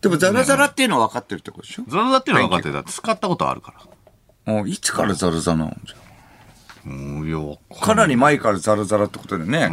[0.00, 1.84] でも、ザラザラっていうのは分かってるってことでしょ？
[1.86, 2.90] ザラザラっていうのは分かってた。
[2.90, 3.72] 使ったことあるか
[4.46, 4.54] ら。
[4.54, 5.96] おいつからザラザラなのじゃ？
[5.96, 6.03] も
[6.86, 9.70] うよあかなり前からザラザラってことでね。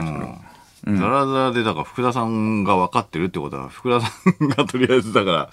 [0.84, 4.12] それはザラザラで、だから福田さんが分かってるってことは、福田さ
[4.43, 5.50] んがとりあえずだから、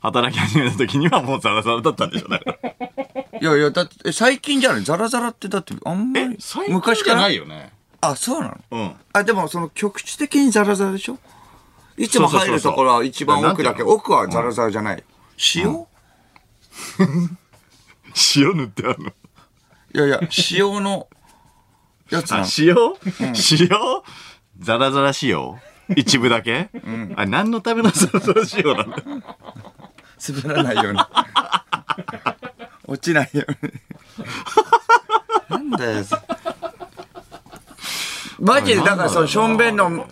[0.00, 2.70] 働き始めた時にはもうザラザラだったんでしょ、だから。
[3.40, 4.82] いやいや、だって、え最近じゃない？
[4.84, 6.38] ザラザラってだってあんまり。
[6.68, 7.72] 昔じゃないよね。
[8.00, 8.58] あ、そうなの？
[8.70, 8.92] うん。
[9.12, 11.18] あ、でもその局地的にザラザラでしょ？
[11.98, 15.04] いつも入るところは一番奥だけ奥はザラザラじゃない。
[15.56, 15.86] 塩、
[18.36, 19.12] 塩塗ってあるの。
[19.94, 21.08] いやいや、塩の
[22.10, 22.76] やつなあの。、塩、
[23.58, 23.68] 塩
[24.58, 25.60] ザラザラ塩
[25.96, 26.70] 一部だけ、
[27.16, 28.96] あ、何のためのザラザラ塩なんだ？
[30.44, 30.98] 滑らないように。
[32.86, 33.72] 落ちないように。
[35.50, 36.04] なんだよ。
[38.38, 40.04] マジで、だからその、しょんべんの、うん、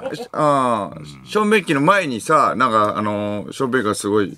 [1.27, 4.37] しょんべん機の前にさ、なんか、あの、しょんべんがすごい、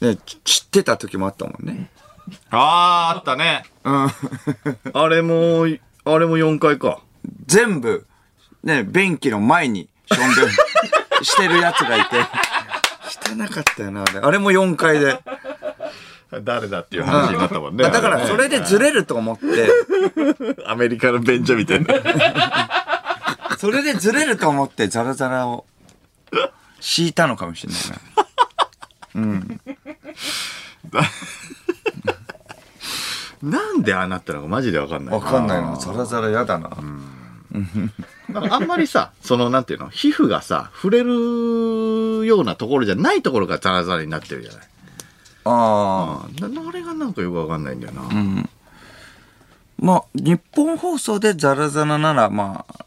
[0.00, 1.90] ね、ち散ってた時もあったもんね。
[2.50, 3.64] あー、あったね。
[3.84, 4.08] うん。
[4.92, 5.66] あれも、
[6.04, 7.00] あれも4回か。
[7.46, 8.06] 全部、
[8.62, 12.16] ね、便器の前に、しょんべんしてるやつがいて、
[13.32, 14.20] 汚かったよな、あれ。
[14.20, 15.18] あれも4階で。
[16.44, 17.84] 誰だっていう話になったもんね。
[17.84, 19.70] だから、それでずれると思って、
[20.66, 21.94] アメリカの便所みたいな。
[23.58, 25.66] それでずれると思ってザラザラを
[26.80, 27.98] 敷いたのかもしれないな。
[33.42, 35.14] なんでああなったのかマジでわかんない。
[35.14, 35.76] わかんないな。
[35.76, 36.70] ザラザラやだな。
[38.28, 44.60] なんかあんまりさ、その、なんていうの、皮膚がさ、触れるようなところじゃないところがザラザラになってるじゃない。
[45.44, 46.24] ああ。
[46.24, 48.02] ああれがなんかよくわかんないんだよな。
[49.80, 52.84] まあ、日本放送でザラザラなら、まあ、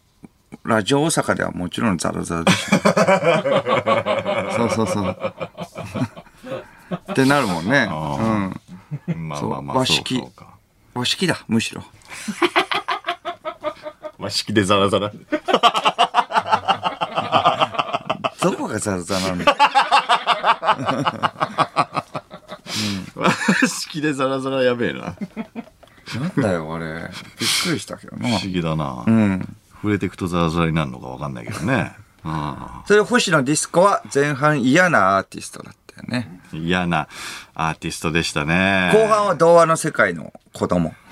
[0.63, 2.77] ラジオ大阪ではもちろんザラザラでしょ。
[4.57, 5.17] そうそうそう。
[7.11, 7.87] ってなるもんね。
[7.89, 8.61] うん。
[9.15, 10.47] まあまあまあ、和式そうか。
[10.93, 11.83] 和式だ、むしろ。
[14.19, 15.11] 和式でザラザラ。
[18.41, 19.55] どこがザラザラなんだ
[23.15, 23.31] 和
[23.67, 24.99] 式でザラザラやべえな。
[24.99, 25.15] な
[26.27, 26.85] んだよ、あれ。
[26.85, 27.03] びっ
[27.63, 28.31] くりしたけどな不。
[28.33, 29.03] 思議だな。
[29.05, 29.55] うん。
[29.75, 31.93] 触れていくとザラザラになるのかわかんないけどね。
[32.23, 35.79] うんそれ星野ディスコは前半嫌なアーティストだった。
[36.53, 37.07] 嫌な
[37.53, 38.91] アーティストでしたね。
[38.93, 40.93] 後半は童話の世界の子供。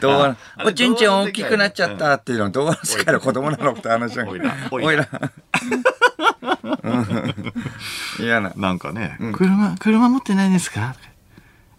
[0.00, 4.28] 童話おちんちん大きくなっちゃったっていうのは童話の世界の子供なのって話じゃん。
[4.28, 5.08] おいらおいらおいら。
[6.82, 7.54] うん
[8.18, 8.52] 嫌な。
[8.56, 10.94] なんかね、車、車持ってないんですか？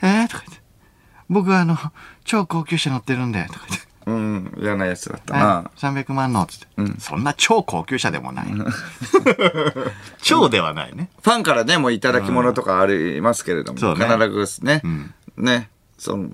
[0.01, 0.63] えー、とか言って。
[1.29, 1.77] 僕はあの、
[2.23, 3.86] 超高級車乗ってるんで、とか言って。
[4.07, 5.89] うん、嫌なやつだったはな。
[5.91, 6.67] い、300万の、つって、
[6.99, 8.47] そんな超高級車でもない。
[10.23, 11.09] 超ではないね。
[11.21, 14.77] ファンからね、もういただき物とかありますけれども、ねカナダグースね。
[14.77, 15.69] んね。
[15.97, 16.29] その、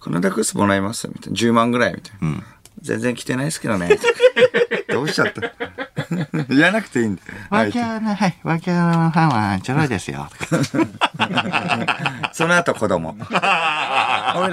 [0.00, 1.38] カナダグースもらいますみたいな。
[1.38, 2.28] 10万ぐらいみたいな。
[2.28, 2.44] うん。
[2.82, 3.98] 全然来てないですけどね。
[4.88, 5.42] どうしちゃった？
[6.48, 7.28] 言わなくていいんだよ。
[7.50, 10.28] ワキャーの、はい、ワキャーのファンはちょろいですよ。
[12.32, 13.14] その後子供。
[13.30, 13.38] 俺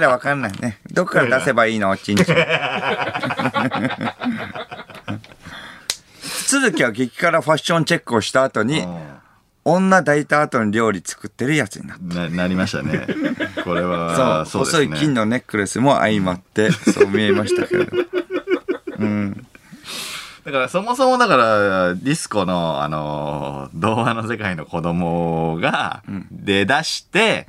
[0.00, 0.78] らわかんないね。
[0.92, 1.96] どっから出せばいいの？
[1.96, 2.26] ちんちん。
[6.48, 8.86] 続きは激辛ファッションチェックをした後に、
[9.64, 12.14] 女抱いた後に料理作ってるやつになった。
[12.14, 13.06] な、なりましたね。
[13.64, 14.88] これは、そう、そうね。
[14.90, 17.76] 細い金のネックレスも相まって、そう見えましたけ
[19.06, 19.46] れど。
[20.46, 27.46] だからそもそもだからディスコのあの童話の世界の子供が出だして、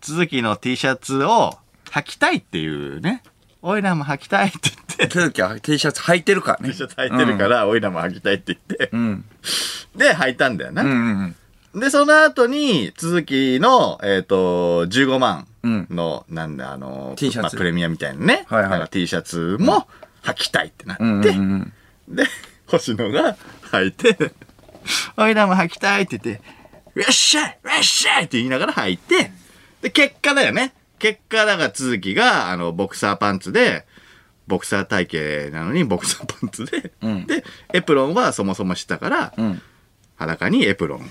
[0.00, 1.58] 続きの T シャツを
[1.90, 3.22] 履きたいっていうね。
[3.60, 4.58] おいらも履きたいって
[4.98, 6.70] 言って、続きは T シャツ履いてるからね。
[6.70, 9.24] T シャツ履いてるから、おいらも履きたいって言って、うん。
[9.94, 10.82] で、履いたんだよな。
[10.82, 11.34] うんうん
[11.72, 11.80] うん。
[11.80, 18.46] で、その後に、続きの、えっ、と、15万うんの、なんだ、あの、T シャツまあプレミアみたいなね。
[18.48, 19.86] はいはい T シャツも
[20.22, 21.72] 履きたいってなって、うんうん
[22.08, 22.14] うん。
[22.14, 22.24] で、
[22.66, 23.36] 星野が
[23.70, 24.32] 履いて、
[25.16, 26.42] おいらも履きたいって言って、
[27.00, 29.30] よっしゃいよっしゃいって言いながら履いて、
[29.82, 30.72] で、結果だよね。
[30.98, 33.86] 結果だが続きが、あの、ボクサーパンツで、
[34.46, 39.62] ボクサー体型なのにボクサーパンツで、うんで、エプロンはそもそもしたから、うん。
[40.16, 41.10] 裸にエプロン。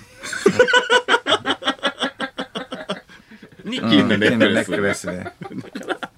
[3.64, 4.70] に金のネックレス。
[4.70, 5.32] ネックレスね。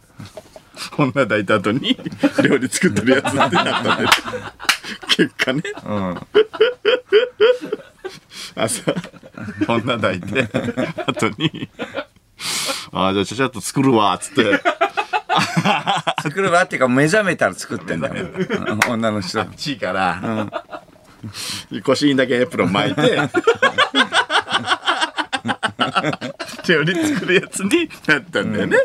[0.97, 1.97] 女抱いた後に
[2.43, 3.51] 料理作ってるやつってなっ
[3.83, 4.09] たんで。
[5.09, 5.63] 結果ね。
[5.85, 6.21] うん。
[8.57, 8.95] 朝、
[9.69, 10.49] 女抱いて、
[11.07, 11.69] 後に、
[12.93, 14.61] ああ、じゃあちゃちゃっと作るわ、つって、
[16.23, 18.15] 作るわっていうか目覚めたら作ってんだよ。
[18.15, 19.45] うん女の人。
[19.57, 20.49] ちいから、
[21.85, 23.19] 腰にだけエプロン巻いて、
[26.73, 28.79] より作るやつになったんだよね。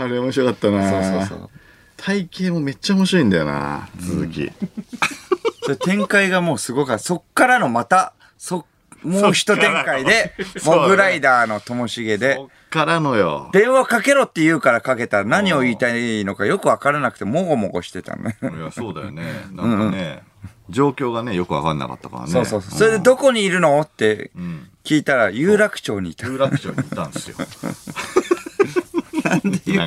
[0.00, 1.50] あれ面白かったなそうそうそう。
[1.96, 4.50] 体型もめっちゃ面白いんだよな続き。
[5.62, 7.02] それ展開がもうすごかった。
[7.02, 8.64] そっからのまた、そ、
[9.02, 10.34] もう一展開で、
[10.64, 13.50] モグライダーのともしげでこ、っからのよ。
[13.52, 18.38] 電話かけろって言うからかけたら何を言いたいのかよくわからなくて、もごもごしてたのね。
[18.42, 19.22] いや、そうだよね。
[19.52, 20.22] なんかね、
[20.70, 22.30] 状況がね、よくわかんなかったからね。
[22.30, 22.78] そうそうそう。
[22.78, 23.80] それでどこにいるの？
[23.80, 26.26] ってん聞いたら、有楽町にいた。
[26.26, 27.36] 有楽町に行ったんですよ。
[29.24, 29.36] な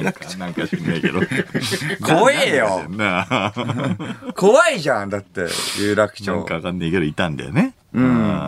[0.02, 1.19] んか、なんか知んないけど。
[2.06, 2.84] 怖えよ。
[4.36, 5.48] 怖いじゃん、だって、
[5.80, 6.56] 有楽町なんか。
[6.56, 7.74] わかんないけど、いたんだよね。
[7.93, 8.39] うん。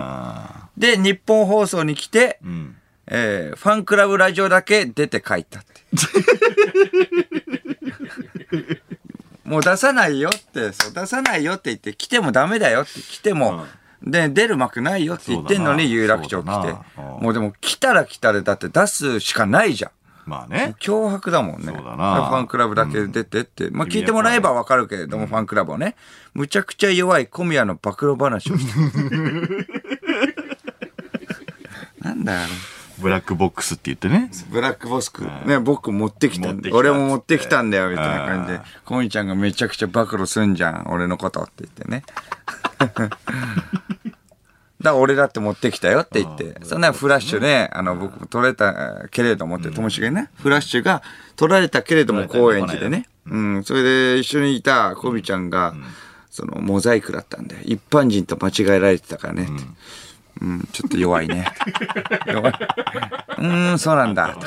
[0.77, 2.75] で、日本放送に来て、うん。
[3.07, 5.81] えーファンクラブラジオだけ出て帰ったって。
[9.43, 13.65] もう出さないよって、そう、出さないよって言って、来てもダメだよって、来ても、
[14.01, 19.91] で、出る幕ないよって言ってんのに、有楽町来てもうでも、来たら来たで、だって出すしかないじゃん。
[20.25, 20.75] まあね。
[20.79, 21.67] 脅迫だもんね。
[21.67, 23.69] そうだなファンクラブだけ出てって。
[23.69, 25.95] まあ聞いてもらえばわかるけれども、ファンクラブをね。
[26.33, 29.67] むちゃくちゃ弱い小宮の暴露話をしてる。
[32.01, 32.39] なんだよ。
[32.99, 34.31] ブラックボックスって言ってね。
[34.49, 35.25] ブラックボスク。
[35.45, 36.53] ね、僕持ってきたんだ。
[36.53, 38.61] 持ってきた俺も持ってきたんだよ、みたいな感じでうん。
[38.85, 42.03] コミちゃんがめちゃくちゃ暴露すんじゃん、俺のことって言ってね。
[44.85, 46.55] だから俺だって持ってきたよって言って。
[46.63, 51.01] そんなフラッシュね、あの、僕も撮れたけれどもって、ともしげね、フラッシュが
[51.35, 53.09] 撮られたけれども高円寺でね。
[53.25, 55.73] うん、それで一緒にいたコミちゃんが、
[56.29, 59.45] その、モザイクだったんで、一般人と間違えられてたからね。
[59.45, 59.63] って。
[60.41, 61.47] うん、ちょっと弱いね。
[62.27, 62.53] 弱い。
[63.37, 64.37] うーん、そうなんだ。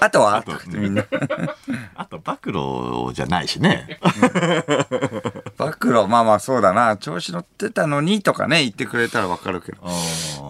[0.00, 0.42] あとは？
[0.42, 1.04] とか言ってみんな。
[1.94, 3.98] あと、暴露じゃないしね。
[5.56, 6.96] 暴露、まあまあそうだな。
[6.96, 9.78] 調子乗ってたのにとかね、言ってくれたらわかるけど。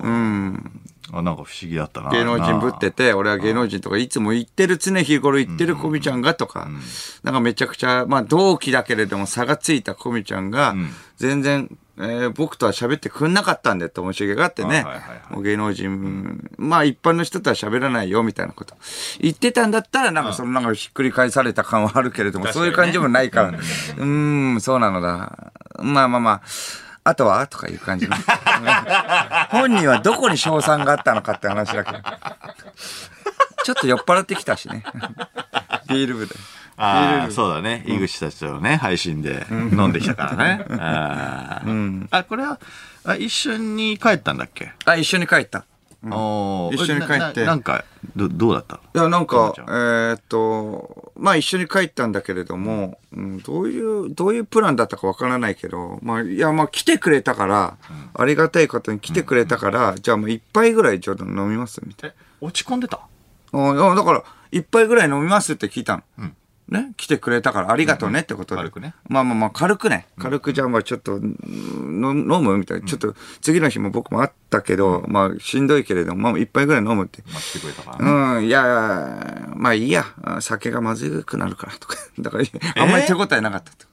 [0.03, 0.81] うん。
[1.13, 2.11] あなんか不思議だったな。
[2.11, 6.69] 芸能人ぶってて、俺は芸能人とかいつも言ってる、常日頃言ってるコミちゃんがとか、
[7.25, 10.77] なんかめちゃくちゃ、まあ同期だけれども差がついたコミちゃんが、
[11.17, 14.87] 全然、えー僕とは喋ってくんなかったんだよ、ともしげがあってね。
[15.29, 18.75] もう芸能人、まあ一般の人とは喋らないよ、みたいなこと。
[19.21, 23.49] 言ってたんだったら、なんかそのなんかひっくり返された感はあるけれども、そういう感じもないから。
[23.49, 25.53] うーん、そうなのだ。
[25.79, 26.43] まあまあまあ。
[27.03, 27.47] あとは？
[27.47, 28.15] とかいう感じの。
[29.51, 31.99] 本人はどこに賞賛があったのかって話だけど。
[33.65, 34.85] ちょっと酔っ払ってきたしね。
[35.89, 36.35] ビール部で。
[36.83, 37.85] ああ、そうだね。
[37.87, 40.65] 井口たちとね、配信で飲んできたからね。
[42.11, 42.59] あこれは、
[43.05, 44.73] あ一緒に帰ったんだっけ？
[44.87, 45.65] あ、一緒に帰った。
[46.03, 46.75] おー。
[46.75, 47.41] 一緒に帰って。
[47.41, 47.85] なななんか、
[48.17, 48.77] ど、どうだった？
[48.95, 57.77] いや、なんかえーっと、まあ一緒に帰ったんだけれども、うん、どういう、どういうプランだったかわからないけど、まあ、いや、まあ来てくれたから、
[58.15, 63.01] ありがたいことに来てくれたから、じゃあもう一杯ぐらいちょっと飲みますみたいえ、落ち込んでた？
[63.53, 63.71] な。
[63.91, 66.31] あだから、一杯ぐらい飲みますって聞いたの。
[66.71, 68.61] ね来てくれたからありがとうねってことで。
[68.61, 70.07] 軽くねまあまあまあ、軽くね。
[70.19, 71.31] 軽くじゃあまあちょっと、飲
[72.01, 72.87] むみたいな。
[72.87, 77.23] ちょっと、次の日も僕もあったけど、まあしんどいけれども、まあ一杯ぐらい飲むって。
[77.33, 78.39] まあ、来てくれたからね。
[78.39, 80.05] うん、いや、まあいいや。
[80.41, 81.97] 酒がまずくなるからとか。
[82.19, 82.45] だから、
[82.77, 83.91] あんまり手応えなかったと。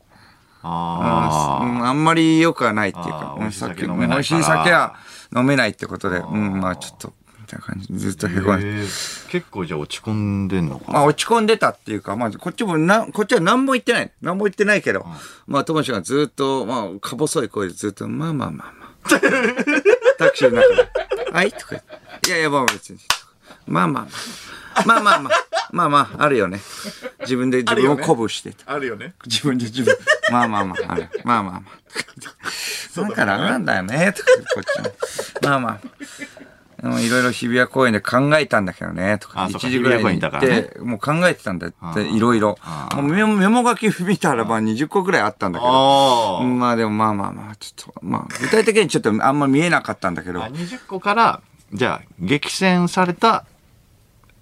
[0.63, 4.95] あうん、あんまり良くはないっていうかあ、ーうん美味しい酒飲めないから美味しい酒は
[5.35, 7.13] 飲めないってことで、うん、まあちょっと、
[7.47, 8.57] みたいな感じでずっとへこあ。
[8.57, 8.67] んで。
[8.67, 14.11] へー結構じゃあ落ち込んでんのかまあ落ち込んでたっていうか、まあこっちもな、こっちは何も言ってない。
[14.21, 15.05] 何も言ってないけど、
[15.47, 18.87] まあ友達がずっと、まあか細い声でずっと、まあまあまあまあ。
[20.19, 21.51] タクシーの中で、はい？
[21.51, 21.83] とか言っ
[22.21, 22.29] て。
[22.29, 22.99] いやいや、まあ別に。
[23.65, 24.83] まあまあまあ。
[24.85, 25.33] まあまあまあ。
[25.71, 26.59] まあまあ、あるよね。
[27.21, 28.73] 自分で自分を鼓舞してた。
[28.73, 29.13] あるよね。
[29.25, 29.95] 自分で自分。
[30.31, 31.09] まあまあまあ、ある。
[31.23, 33.01] まあまあまあ。
[33.01, 34.95] だからなんだよね、とかこっちも。
[35.41, 35.79] まあまあ。
[36.83, 39.43] いろいろ日比谷公園で考えたんだけどね、とか。
[39.43, 42.57] あそうか1時ぐらいに行って、もう考えてたんだって、いろいろ。
[42.93, 46.43] もうメモ書き見たらば20個ぐらいあったんだけど。
[46.43, 50.49] まあでもまあまあまあ、ちょっと、まあ、具体的にちょっとあんま見えなかったんだけどあ。。
[50.49, 51.41] 20個から、
[51.73, 53.45] じゃあ、激戦された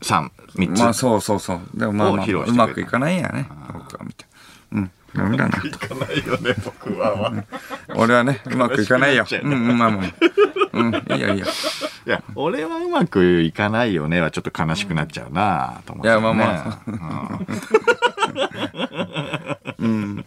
[0.02, 0.80] 3、3つ。
[0.80, 1.62] まあそうそうそう。
[1.74, 3.48] でもまあまあ、うまくいかないんやね。
[3.72, 4.26] 僕は見て。
[4.74, 4.92] うん。
[5.16, 5.58] ダメだな。
[5.64, 7.32] いかないよね、僕は。
[7.96, 9.26] 俺はね、うまくいかないよ。
[9.44, 10.06] うん、うん、まあまあ。
[10.74, 11.46] うん、いいよいいよ。
[12.06, 17.40] いや、俺はうまくいかないよねはちょっと悲しくなっちゃうなと思って、いやまあまあ。
[19.80, 20.26] うん。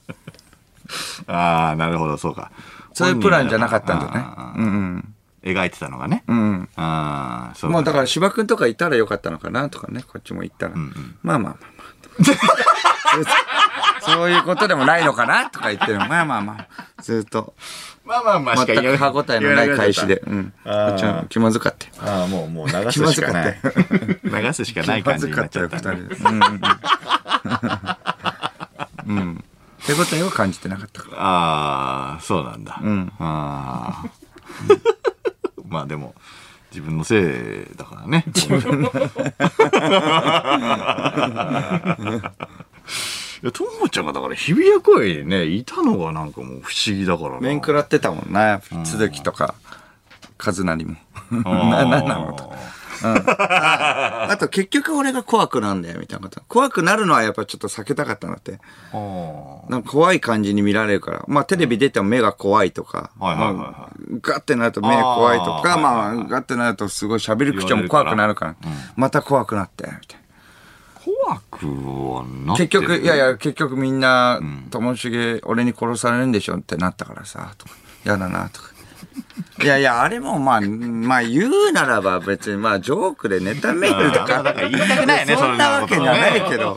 [1.26, 2.50] ああ、なるほど、そうか。
[2.94, 4.24] そういうプランじゃなかったんだよね
[4.56, 5.14] うんうん。
[5.44, 6.24] 描いてたのがね。
[6.26, 6.68] うん。
[6.76, 10.74] ああ、そうもうだから芝君とかいたらよかったのかなとかね、こっちも言ったら。
[11.22, 11.78] まあまあまあまあ。
[14.00, 15.98] そういうことでもないのかなとか言ってる。
[15.98, 16.66] まあまあまあ。
[17.02, 17.54] ずっと。
[18.04, 20.22] まあまあまあしか全言えく歯応えのない返しで。
[20.26, 20.52] うん。
[20.64, 21.92] あっちは気まずかったよ。
[22.00, 23.58] ああ、もう、もう流すしかない。
[24.24, 25.92] 流すしかない感じにずかっよ、なっちゃった。
[25.92, 26.16] 二人で。
[26.16, 26.42] うんうん
[29.08, 29.18] うん。
[29.18, 29.44] うん。
[29.86, 31.16] 手応えを感じてなかったから。
[31.20, 32.80] ああ、そうなんだ。
[32.82, 34.04] うんあ。
[35.66, 36.14] まあでも、
[36.70, 38.24] 自分のせいだからね。
[38.28, 38.92] 自分の
[43.42, 47.40] いや、ともちゃんがだから日比谷公園にね、いたのがなんかもう不思議だからな。
[47.40, 48.60] 面食らってたもんな。
[48.84, 49.54] 鈴木とか、
[50.44, 50.96] 和成も。
[51.30, 52.52] な、なんなのと。
[53.00, 56.42] あと結局俺が怖くなんだよ、みたいなこと。
[56.48, 58.58] 怖くなるのはやっぱちょっと避けたかったんだって。
[59.68, 61.24] なんか怖い感じに見られるから。
[61.28, 63.10] まあテレビ出ても目が怖いとか。
[63.18, 63.88] はいはいはいはいまあ
[64.20, 68.56] ガッてなると目怖いとか、まあガッてなるとすごい喋り口調も怖くなるから。
[68.96, 70.27] また怖くなって、みたいな。
[71.28, 77.72] はな結局、いやいや、結局みんな、ともしげ、俺に殺されるんでしょってなったからさ、とか、
[78.04, 78.68] やだな、とか。
[79.62, 86.76] いやいや、あれもまあ、まあ言うならば別にまあジョークでネタメールとか、言いたくないよねそんなわけじゃないけど、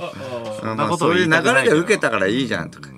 [0.97, 2.89] そういう流れで受けたからいいじゃん、とか。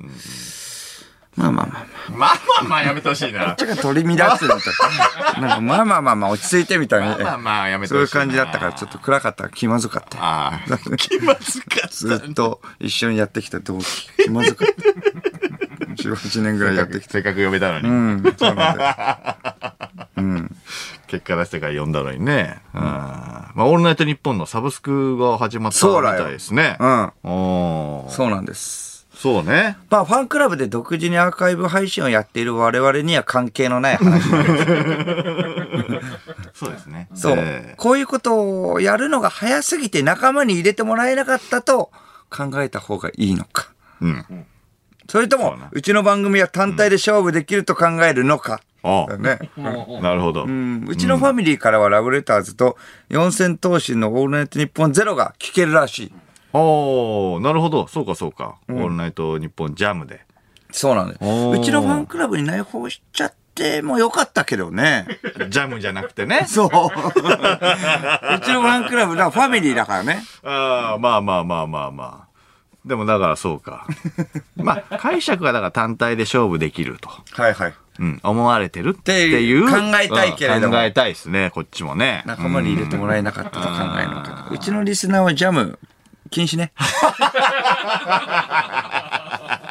[1.36, 2.10] まあまあまあまあ。
[2.10, 3.46] まあまあまあやめてほしいな。
[3.46, 5.40] こっちが取り乱すのとか。
[5.40, 7.38] なんかまあまあまあまあ落ち着いてみたいまあまあな。
[7.38, 8.08] まあやめてそういう。
[8.08, 10.24] 感じだったからちょっと暗かった気まずかったよ。
[10.24, 10.78] ああ。
[10.98, 11.88] 気まずかった。
[11.90, 14.10] ずっと一緒にやってきた同期。
[14.24, 16.04] 気まずかった。
[16.04, 17.14] 18年ぐらいやってきた。
[17.14, 17.90] せっかく呼べたのに。
[17.90, 19.38] うん、そうなんだ
[20.18, 20.50] よ。
[21.08, 22.60] 結果出してから呼んだのにね。
[22.74, 22.82] うん。
[22.82, 26.76] まあ、オールナイトニッポンのサブスクが始まったみたいですね。
[26.80, 27.12] うん。
[28.10, 28.93] そうなんです。
[29.24, 29.78] そうね。
[29.90, 34.66] まあ、ファンクラブで独自にアーカイブ配信をやっている我々には関係のない話なんです。
[36.66, 37.08] そうですね。
[37.14, 37.74] そうえ。
[37.78, 41.90] こういうことをやるのが早すぎて仲間に入れてもらえなかったと
[42.30, 43.70] 考えた方がいいのか。
[44.02, 44.46] ーうん。
[45.08, 48.60] それともそうちの番組は単体で勝負できると考えるのか。
[48.84, 49.40] あね。
[49.58, 49.62] あ。
[50.04, 50.44] なるほど。
[50.44, 52.76] うん、うちのファミリーからはラブレターズと
[53.08, 56.14] 四千頭身のオールナイトニッポンゼロが聞けるらしい。
[56.54, 57.88] おー、なるほど。
[57.88, 58.58] そうかそうか。
[58.70, 60.22] オールナイトニッポンジャムで。
[60.72, 61.18] そうなんだよ。
[61.22, 65.08] おーうちのファンクラブに内包しちゃってもよかったけどね。
[65.50, 66.46] ジャムじゃなくてね。
[66.50, 66.68] そう。
[66.68, 70.24] うちのファンクラブ、だファミリーだからね。
[70.44, 72.34] ああ、まあまあまあまあまあ。
[72.86, 73.88] でもだからそうか。
[74.58, 77.10] まあ、解釈はだから単体で勝負できると。
[77.10, 77.74] はいはい。
[78.00, 79.70] うん、思われてるっていう。
[79.70, 82.24] 考えたいけれどもうん考えたいですね、こっちもね。
[82.26, 83.68] 仲間に入れてもらえなかったと考
[84.00, 84.48] えるのか。
[84.52, 85.78] うちのリスナーはジャム
[86.34, 86.74] 禁止ね。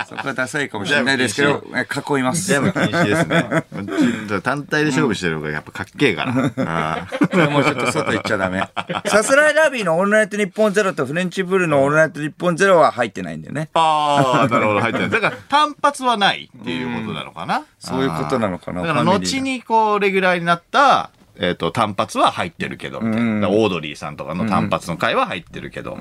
[0.08, 1.86] そこはダサいかもしれないですけど、え
[2.16, 2.46] 囲います。
[2.46, 3.64] ジャム禁止ですね。
[3.72, 3.80] う
[4.38, 6.32] ん単体で勝負してる方がやっぱかっけえから。
[6.64, 8.62] ああもうちょっと外行っちゃダメ。
[9.06, 13.70] さすらいラビーのオールナイトニッポンゼロとフレンチブルーのオールナイトニッポンゼロは入ってないんだよね。
[13.74, 15.10] ああ、なるほど、入ってない。
[15.10, 17.62] だから単発はないっていうことなのかな。
[17.80, 23.50] そういうことなのかなだから後にこう、レギュラーになった、えっ、と、単発は入ってるけど、みたいな。
[23.50, 25.96] オードリーさんとかの単発の回は入ってるけど、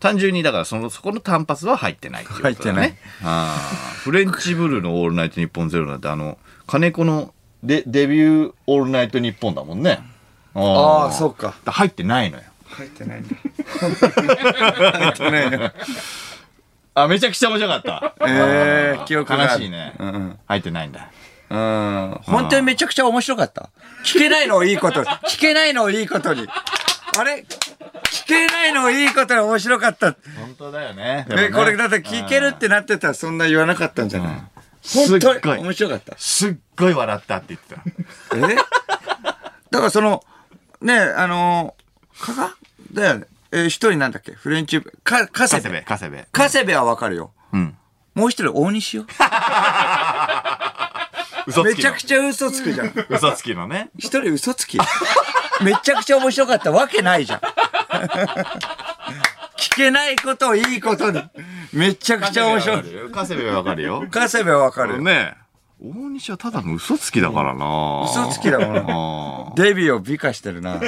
[0.00, 2.54] 単純にだからその、そこの単発は入ってないっていうことだ、ね。
[2.54, 10.00] 入ってないあーフレンチブルーのオールナイトニッポンゼロなんて、あの、金子のデデビューオールナイトニッポンだもんね。
[10.54, 11.54] あああ、そうか。
[11.66, 11.70] う。
[11.70, 12.44] 入ってないのよ。
[12.68, 13.36] 入ってないんだ。
[13.36, 15.72] 入ってないね。
[16.94, 18.14] あ、めちゃくちゃ面白かった。
[18.26, 19.94] ええ記憶悲しいね。
[19.98, 21.10] うん入ってないんだ。
[21.48, 22.20] うん。
[22.24, 23.70] 本当にめちゃくちゃ面白かった。
[24.04, 25.06] 聞けないのをいいことに。
[25.06, 26.46] 聞けないのをいいことに。
[27.18, 27.44] あれ？
[28.04, 30.12] 聞けないのをいいことに面白かった。
[30.38, 31.26] 本当だよね。
[31.30, 34.42] え、これだって聞けるってなってたらそんな言わなかったんじゃない？
[34.82, 36.14] すっ本当にごい面白かった。
[36.18, 37.82] すっごい笑ったって言ってた。
[38.52, 38.56] え？
[39.70, 40.22] だからその、
[40.80, 42.34] ねあのー、か？
[42.34, 42.54] が
[42.92, 43.26] だよね。
[43.52, 44.32] えー一人なんだっけ？
[44.32, 45.62] フレンチ、か、カセベ？
[45.62, 46.26] カセベ、カセベ。
[46.32, 47.32] カセベはわかるよ。
[47.52, 47.76] うん。
[48.14, 49.06] もう一人大西よ。
[51.46, 52.00] 嘘つきのめちゃく。
[52.00, 52.92] ちゃ嘘つくじゃん。
[53.08, 53.90] 嘘つきのね。
[53.96, 54.78] 一人嘘つき。
[55.62, 57.40] めちゃくちゃ面白かったわけないじゃん。
[59.56, 61.22] 聞けないことをいいことに。
[61.72, 62.82] めちゃくちゃ面白い。
[63.12, 64.06] カセベはわかるよ。
[64.10, 65.02] カセベはわかる。
[65.02, 65.34] ね
[65.80, 70.80] 大西はただの嘘つきだからな嘘つきだもんもデビューを美化してるな。
[70.80, 70.86] そ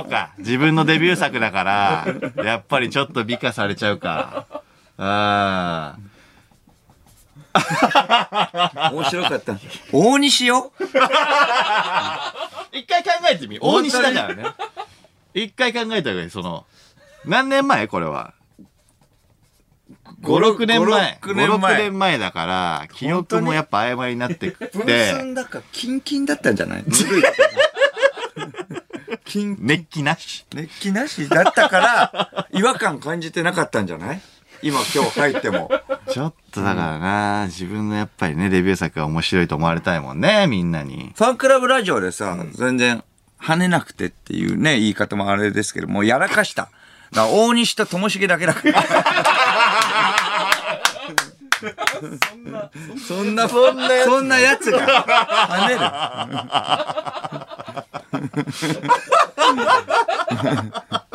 [0.00, 0.30] っか。
[0.38, 2.06] 自分のデビュー作だから、
[2.44, 4.46] やっぱりちょっと美化されちゃうか。
[4.98, 6.09] ああ。
[8.92, 9.58] 面白かった。
[9.92, 10.72] 大西よ
[12.72, 13.58] 一回考えてみ。
[13.60, 14.44] 大西だからね。
[15.34, 16.30] 一回考えた方がいい。
[16.30, 16.64] その、
[17.24, 17.86] 何年前？
[17.88, 18.34] これは。
[20.22, 21.18] 5、6年前。
[21.22, 26.84] 5 6 5、年前6年前だから、記憶もやっぱ曖昧になってく分って、寸だか、キンキンだったんじゃない？
[29.24, 30.44] キン、熱気なし。
[30.54, 34.20] 熱気なしだったから、違和感感じてなかったんじゃない？
[34.62, 35.70] 今今日入っても。
[36.10, 41.12] ちょっとだからな、自分のやっぱりね、デビュー作が面白いと思われたいもんね、みんなに。
[41.16, 43.02] ファンクラブラジオでさ、全然
[43.40, 46.70] 跳ねなくてっていうね、言い方もあれですけど、もうやらかした。
[47.12, 48.84] だから大西とともしげだけだから。
[53.06, 55.04] そんな、そんな、そんなやつが
[55.50, 55.76] 跳ね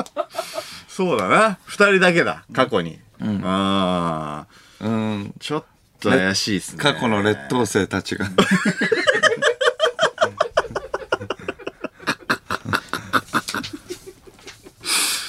[0.95, 1.59] そうだな。
[1.65, 3.01] 二人だけだ、過去に。
[3.43, 4.81] ああ。
[4.81, 4.89] る。
[4.89, 5.33] うん。
[5.41, 5.65] ちょっ
[5.99, 6.81] と怪しいっすね。
[6.81, 8.27] 過去の劣等生たちが。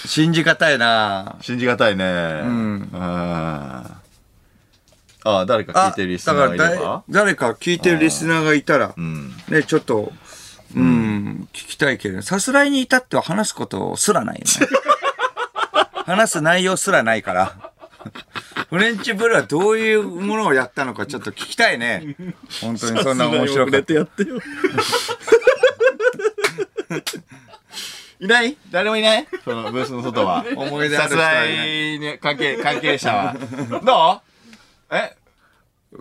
[0.07, 2.05] 信じがたいな信じがたいね。
[2.05, 2.07] う
[2.47, 2.89] ん。
[2.95, 10.13] あーあー、誰か聞いてるリスナーがいだからればだ誰か聞いてるリスナーがいたら、んね、ちょっと、
[10.77, 14.69] うん、聞きたいけど、さすらいに至っては話すことすらないよね。
[16.07, 17.73] 話す内容すらないから。
[18.71, 22.17] フレンチブルーはどういうものをやったのかちょっと聞きたいね。
[22.61, 23.93] 本当にそんな面白かった。
[23.93, 24.39] やってよ。
[28.21, 28.57] いない？
[28.71, 29.27] 誰もいない？
[29.45, 30.45] そのブースの外は。
[30.57, 33.37] 思い出ある人はいないに関係、関係者は。
[33.85, 34.23] ど
[34.91, 34.95] う？
[34.95, 35.17] え？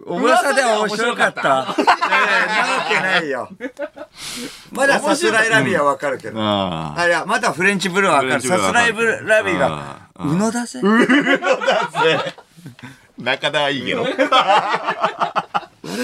[0.05, 1.43] 噂では面白かった。
[1.43, 1.75] なわ
[2.89, 3.49] けないよ。
[4.71, 6.39] まださすらいラビーはわかるけど。
[6.41, 8.41] ああ、いや、まだフレンチブルーはわかる。
[8.41, 10.79] さすらいラビーが、あうのだぜ。
[10.83, 10.85] あ。
[13.17, 14.03] 中田はいいけど。
[14.03, 14.17] 悪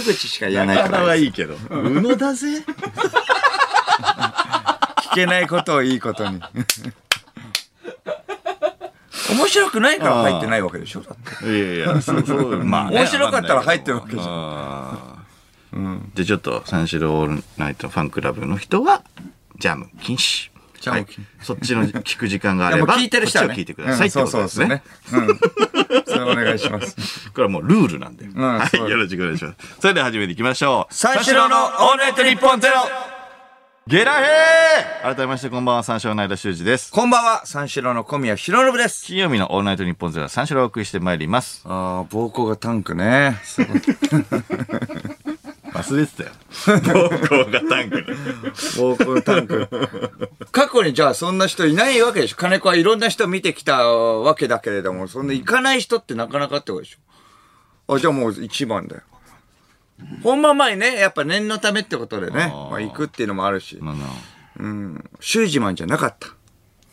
[0.05, 1.05] 口しか言わないか中田ら。
[1.07, 1.55] はいいけど。
[1.69, 2.63] うのだぜ
[5.11, 6.41] 聞けないことをいいことに。
[9.35, 11.01] 面白くないから入ってないわけでしょ？
[11.01, 16.11] だっていやいや、そうそう、まあね、面白かったら入ってるわけじゃんゃん。
[16.15, 19.03] で、ちょっと、三四郎オールナイトファンクラブの人は、
[19.59, 20.49] ジャム禁止。
[20.81, 23.49] ジャム禁止はいそっちの聞く時間があれば、 聞いてる人はね。
[23.49, 24.83] こっちを聞いてくださいってうんことですね。。
[25.05, 25.37] そうそうそうね。
[25.91, 26.03] うん。
[26.05, 27.29] それお願いします。
[27.31, 28.25] これはもうルールなんで。
[28.39, 29.57] はそうい、よろしくお願いします。
[29.79, 30.93] それでは始めていきましょう。
[30.93, 32.75] 三四郎のオールナイトニッポンゼロ
[33.87, 36.91] ゲラヘー改めましてこんばんは、三四郎の間修二です。
[36.91, 39.03] こんばんは、三四郎の小宮弘信です。
[39.03, 41.63] 金曜日のオールナイトニッポンゼロは三四郎をお送りしてまいります。
[41.65, 43.39] ああ、膀胱がタンクね。
[43.43, 43.77] すごい。
[45.73, 46.29] 忘れてたよ。
[46.79, 48.13] 膀胱がタンクで。
[48.13, 49.67] 膀胱タンク。
[50.51, 59.01] 過去にじゃあそんな人いないわけでしょ金子はいろんな人見てきたわけだけれども、そんな行かない人ってなかなかってことでしょあ、じゃあもう一番だよ。
[60.23, 64.05] 本番前ね、やっぱ念のためってことでね、あーまあ行くっていうのもあるし、なんだ
[64.59, 66.27] うん、シュージマンじゃなかった。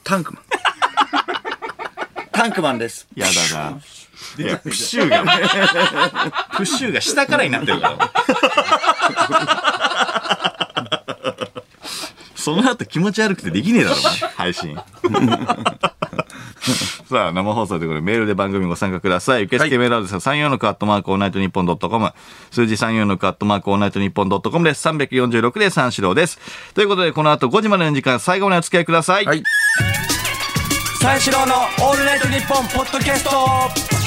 [0.05, 0.45] タンクマン。
[2.33, 3.09] タンクマンです。
[3.15, 3.81] やだな。
[4.39, 5.23] いや、プッシューが、
[6.57, 8.13] プッシューが下からになってるから。
[12.37, 14.79] その後気持ち悪くてできねえだろ、お前配信。
[17.09, 19.45] さあ、生放送ということでメールで番組ご参加ください。
[19.45, 22.13] 受付メールアドレスは34のカットマークオールナイトニッポンドットコム。
[22.51, 24.87] 数字34のカットマークオールナイトニッポンドットコムです。
[24.89, 26.39] 346で三四郎です。
[26.75, 29.25] ということで、この後5時までの時間、最後までお付き合いください。
[29.25, 29.43] はい
[31.01, 33.98] 三四郎のオールナイトニッポンポッドキャスト